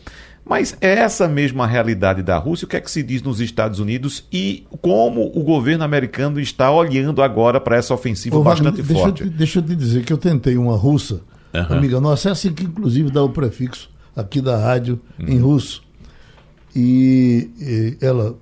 [0.46, 3.80] Mas é essa mesma realidade da Rússia, o que é que se diz nos Estados
[3.80, 8.94] Unidos e como o governo americano está olhando agora para essa ofensiva Ô, bastante deixa
[8.94, 9.24] forte?
[9.24, 11.22] Eu te, deixa eu te dizer que eu tentei uma russa,
[11.54, 11.78] uhum.
[11.78, 15.30] amiga nossa, é assim que inclusive dá o prefixo aqui da rádio uhum.
[15.30, 15.82] em russo.
[16.76, 18.36] E, e, ela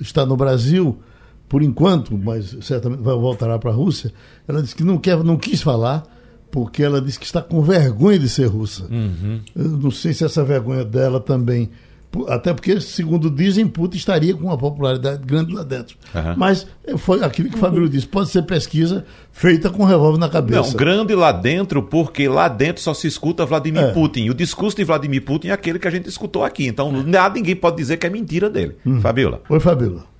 [0.00, 1.00] está no Brasil
[1.48, 4.12] por enquanto, mas certamente vai voltar para a Rússia.
[4.46, 6.04] Ela disse que não, quer, não quis falar
[6.50, 8.84] porque ela disse que está com vergonha de ser russa.
[8.90, 9.40] Uhum.
[9.54, 11.70] Eu não sei se essa vergonha dela também
[12.26, 15.96] Até porque, segundo dizem, Putin estaria com uma popularidade grande lá dentro.
[16.14, 16.34] Uhum.
[16.36, 20.62] Mas foi aquilo que o Fabílio disse: pode ser pesquisa feita com revólver na cabeça.
[20.62, 23.92] Não, grande lá dentro, porque lá dentro só se escuta Vladimir é.
[23.92, 24.30] Putin.
[24.30, 26.66] O discurso de Vladimir Putin é aquele que a gente escutou aqui.
[26.66, 28.76] Então, nada ninguém pode dizer que é mentira dele.
[28.86, 29.00] Hum.
[29.00, 29.42] Fabiola.
[29.48, 30.17] Oi, Fabiola.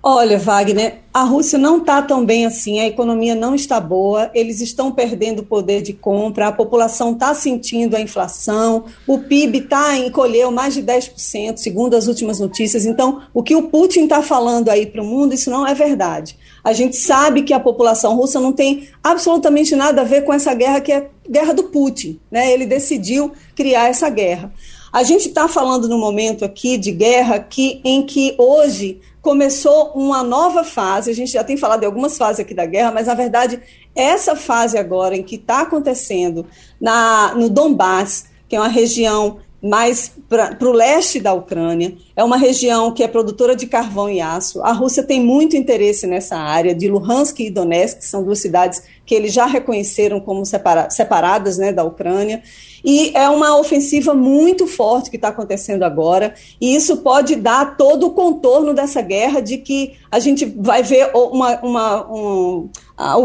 [0.00, 4.60] Olha, Wagner, a Rússia não está tão bem assim, a economia não está boa, eles
[4.60, 9.98] estão perdendo o poder de compra, a população está sentindo a inflação, o PIB está
[9.98, 12.86] encolheu mais de 10%, segundo as últimas notícias.
[12.86, 16.38] Então, o que o Putin está falando aí para o mundo, isso não é verdade.
[16.62, 20.54] A gente sabe que a população russa não tem absolutamente nada a ver com essa
[20.54, 22.20] guerra que é guerra do Putin.
[22.30, 22.52] Né?
[22.52, 24.52] Ele decidiu criar essa guerra.
[24.92, 30.22] A gente está falando no momento aqui de guerra que, em que hoje começou uma
[30.22, 31.10] nova fase.
[31.10, 33.60] A gente já tem falado de algumas fases aqui da guerra, mas na verdade
[33.94, 36.46] essa fase agora em que está acontecendo
[36.80, 41.94] na, no Donbass, que é uma região mais para o leste da Ucrânia.
[42.14, 44.62] É uma região que é produtora de carvão e aço.
[44.62, 48.82] A Rússia tem muito interesse nessa área, de Luhansk e Donetsk, que são duas cidades
[49.04, 52.42] que eles já reconheceram como separa separadas né, da Ucrânia.
[52.84, 58.06] E é uma ofensiva muito forte que está acontecendo agora, e isso pode dar todo
[58.06, 63.16] o contorno dessa guerra de que a gente vai ver uma, uma um, a,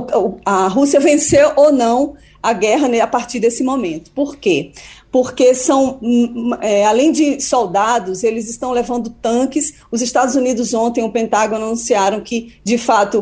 [0.45, 4.11] a Rússia vencer ou não a guerra né, a partir desse momento.
[4.11, 4.73] Por quê?
[5.13, 5.99] porque são,
[6.59, 9.75] é, além de soldados, eles estão levando tanques.
[9.91, 13.21] Os Estados Unidos ontem, o Pentágono anunciaram que, de fato,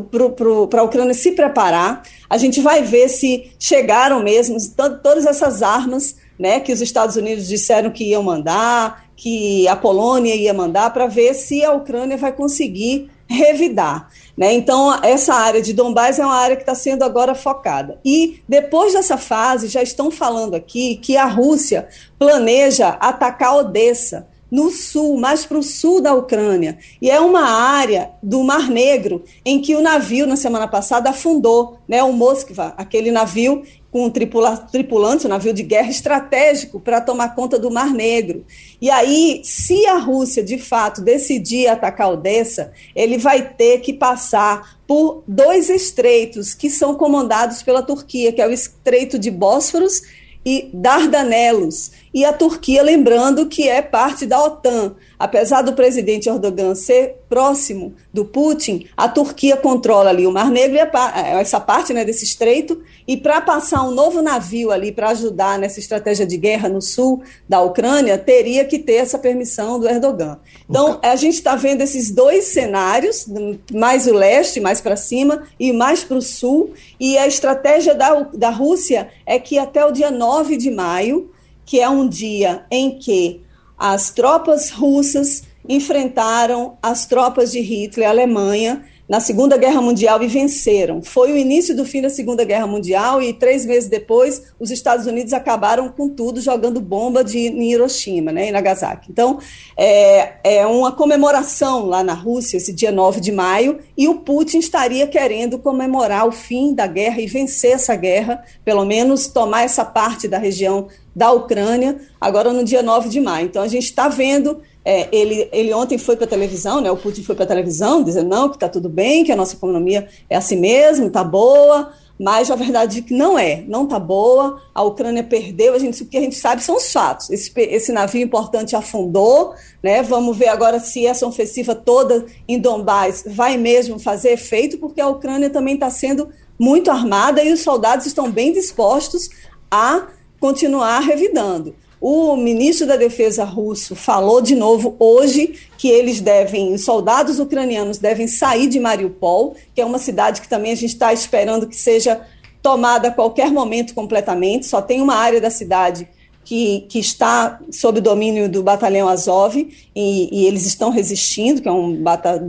[0.69, 4.55] para a Ucrânia se preparar, a gente vai ver se chegaram mesmo
[5.03, 10.33] todas essas armas né, que os Estados Unidos disseram que iam mandar, que a Polônia
[10.33, 14.09] ia mandar, para ver se a Ucrânia vai conseguir revidar.
[14.37, 14.53] Né?
[14.53, 17.99] Então, essa área de Donbass é uma área que está sendo agora focada.
[18.03, 24.69] E depois dessa fase, já estão falando aqui que a Rússia planeja atacar Odessa, no
[24.69, 26.77] sul, mais para o sul da Ucrânia.
[27.01, 31.77] E é uma área do Mar Negro em que o navio, na semana passada, afundou,
[31.87, 37.35] né, o Moskva, aquele navio com tripula tripulantes, um navio de guerra estratégico para tomar
[37.35, 38.45] conta do Mar Negro.
[38.81, 44.79] E aí, se a Rússia de fato decidir atacar Odessa, ele vai ter que passar
[44.87, 50.01] por dois estreitos que são comandados pela Turquia, que é o Estreito de Bósforos
[50.45, 51.91] e Dardanelos.
[52.13, 54.95] E a Turquia, lembrando que é parte da OTAN.
[55.17, 60.77] Apesar do presidente Erdogan ser próximo do Putin, a Turquia controla ali o Mar Negro,
[60.77, 65.57] e essa parte né, desse estreito, e para passar um novo navio ali para ajudar
[65.57, 70.39] nessa estratégia de guerra no sul da Ucrânia, teria que ter essa permissão do Erdogan.
[70.69, 73.25] Então, a gente está vendo esses dois cenários,
[73.71, 78.27] mais o leste, mais para cima, e mais para o sul, e a estratégia da,
[78.33, 81.31] da Rússia é que até o dia 9 de maio,
[81.71, 83.43] que é um dia em que
[83.77, 91.01] as tropas russas enfrentaram as tropas de Hitler, Alemanha, na Segunda Guerra Mundial e venceram.
[91.01, 95.05] Foi o início do fim da Segunda Guerra Mundial e três meses depois os Estados
[95.05, 99.11] Unidos acabaram com tudo jogando bomba de em Hiroshima, né, em Nagasaki.
[99.11, 99.39] Então
[99.75, 104.59] é, é uma comemoração lá na Rússia esse dia 9 de maio e o Putin
[104.59, 109.83] estaria querendo comemorar o fim da guerra e vencer essa guerra, pelo menos tomar essa
[109.83, 113.45] parte da região da Ucrânia, agora no dia 9 de maio.
[113.45, 116.97] Então a gente está vendo é, ele, ele ontem foi para a televisão, né, o
[116.97, 120.07] Putin foi para a televisão, dizendo não, que está tudo bem, que a nossa economia
[120.29, 124.59] é assim mesmo, está boa, mas a verdade é que não é, não está boa,
[124.73, 127.91] a Ucrânia perdeu, a gente, o que a gente sabe são os fatos, esse, esse
[127.91, 129.53] navio importante afundou,
[129.83, 134.99] né, vamos ver agora se essa ofensiva toda em Donbass vai mesmo fazer efeito, porque
[134.99, 139.29] a Ucrânia também está sendo muito armada e os soldados estão bem dispostos
[139.69, 140.07] a
[140.41, 141.75] continuar revidando.
[142.01, 147.99] O ministro da Defesa russo falou de novo hoje que eles devem, os soldados ucranianos
[147.99, 151.75] devem sair de Mariupol, que é uma cidade que também a gente está esperando que
[151.75, 152.19] seja
[152.59, 154.65] tomada a qualquer momento completamente.
[154.65, 156.09] Só tem uma área da cidade
[156.43, 161.71] que, que está sob domínio do batalhão Azov e, e, eles estão resistindo, que é
[161.71, 162.03] um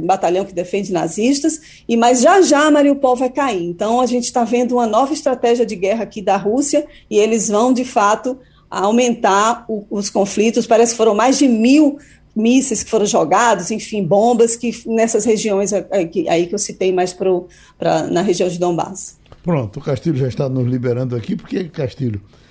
[0.04, 3.64] batalhão que defende nazistas, e mas já já Mariupol vai cair.
[3.64, 7.48] Então a gente está vendo uma nova estratégia de guerra aqui da Rússia e eles
[7.48, 8.38] vão de fato
[8.70, 10.66] aumentar o, os conflitos.
[10.66, 11.98] Parece que foram mais de mil
[12.34, 17.46] mísseis que foram jogados, enfim, bombas que nessas regiões aí que eu citei mais pro,
[17.78, 19.18] pra, na região de Donbass.
[19.42, 22.41] Pronto, o Castilho já está nos liberando aqui, porque, Castilho, é, é,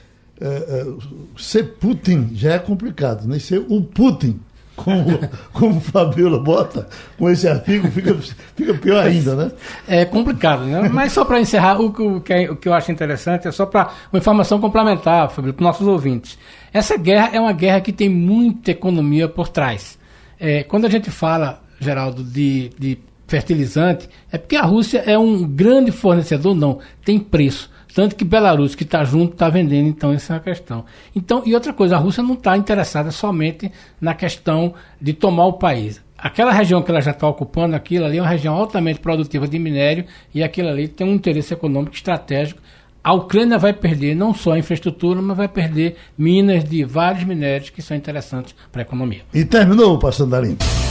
[1.38, 3.40] ser Putin já é complicado, né?
[3.40, 4.40] Ser o Putin
[4.76, 5.20] como,
[5.54, 6.88] como o Fabiola bota,
[7.18, 8.16] com esse artigo, fica,
[8.56, 9.52] fica pior ainda, né?
[9.88, 10.90] É complicado, né?
[10.90, 11.88] Mas só para encerrar, o,
[12.18, 15.54] o, que, é, o que eu acho interessante é só para uma informação complementar, Fabiola,
[15.54, 16.38] para os nossos ouvintes.
[16.74, 20.00] Essa guerra é uma guerra que tem muita economia por trás.
[20.40, 25.48] É, quando a gente fala, Geraldo, de, de fertilizante, é porque a Rússia é um
[25.48, 27.70] grande fornecedor, não, tem preço.
[27.94, 30.86] Tanto que Belarus, que está junto, está vendendo, então essa é questão.
[31.16, 35.54] Então, e outra coisa, a Rússia não está interessada somente na questão de tomar o
[35.54, 36.02] país.
[36.18, 39.58] Aquela região que ela já está ocupando, aquilo ali é uma região altamente produtiva de
[39.58, 42.62] minério e aquilo ali tem um interesse econômico estratégico.
[43.04, 47.72] A Ucrânia vai perder não só a infraestrutura, mas vai perder minas de vários minérios
[47.72, 49.22] que são interessantes para a economia.
[49.34, 50.91] E terminou, Passando a.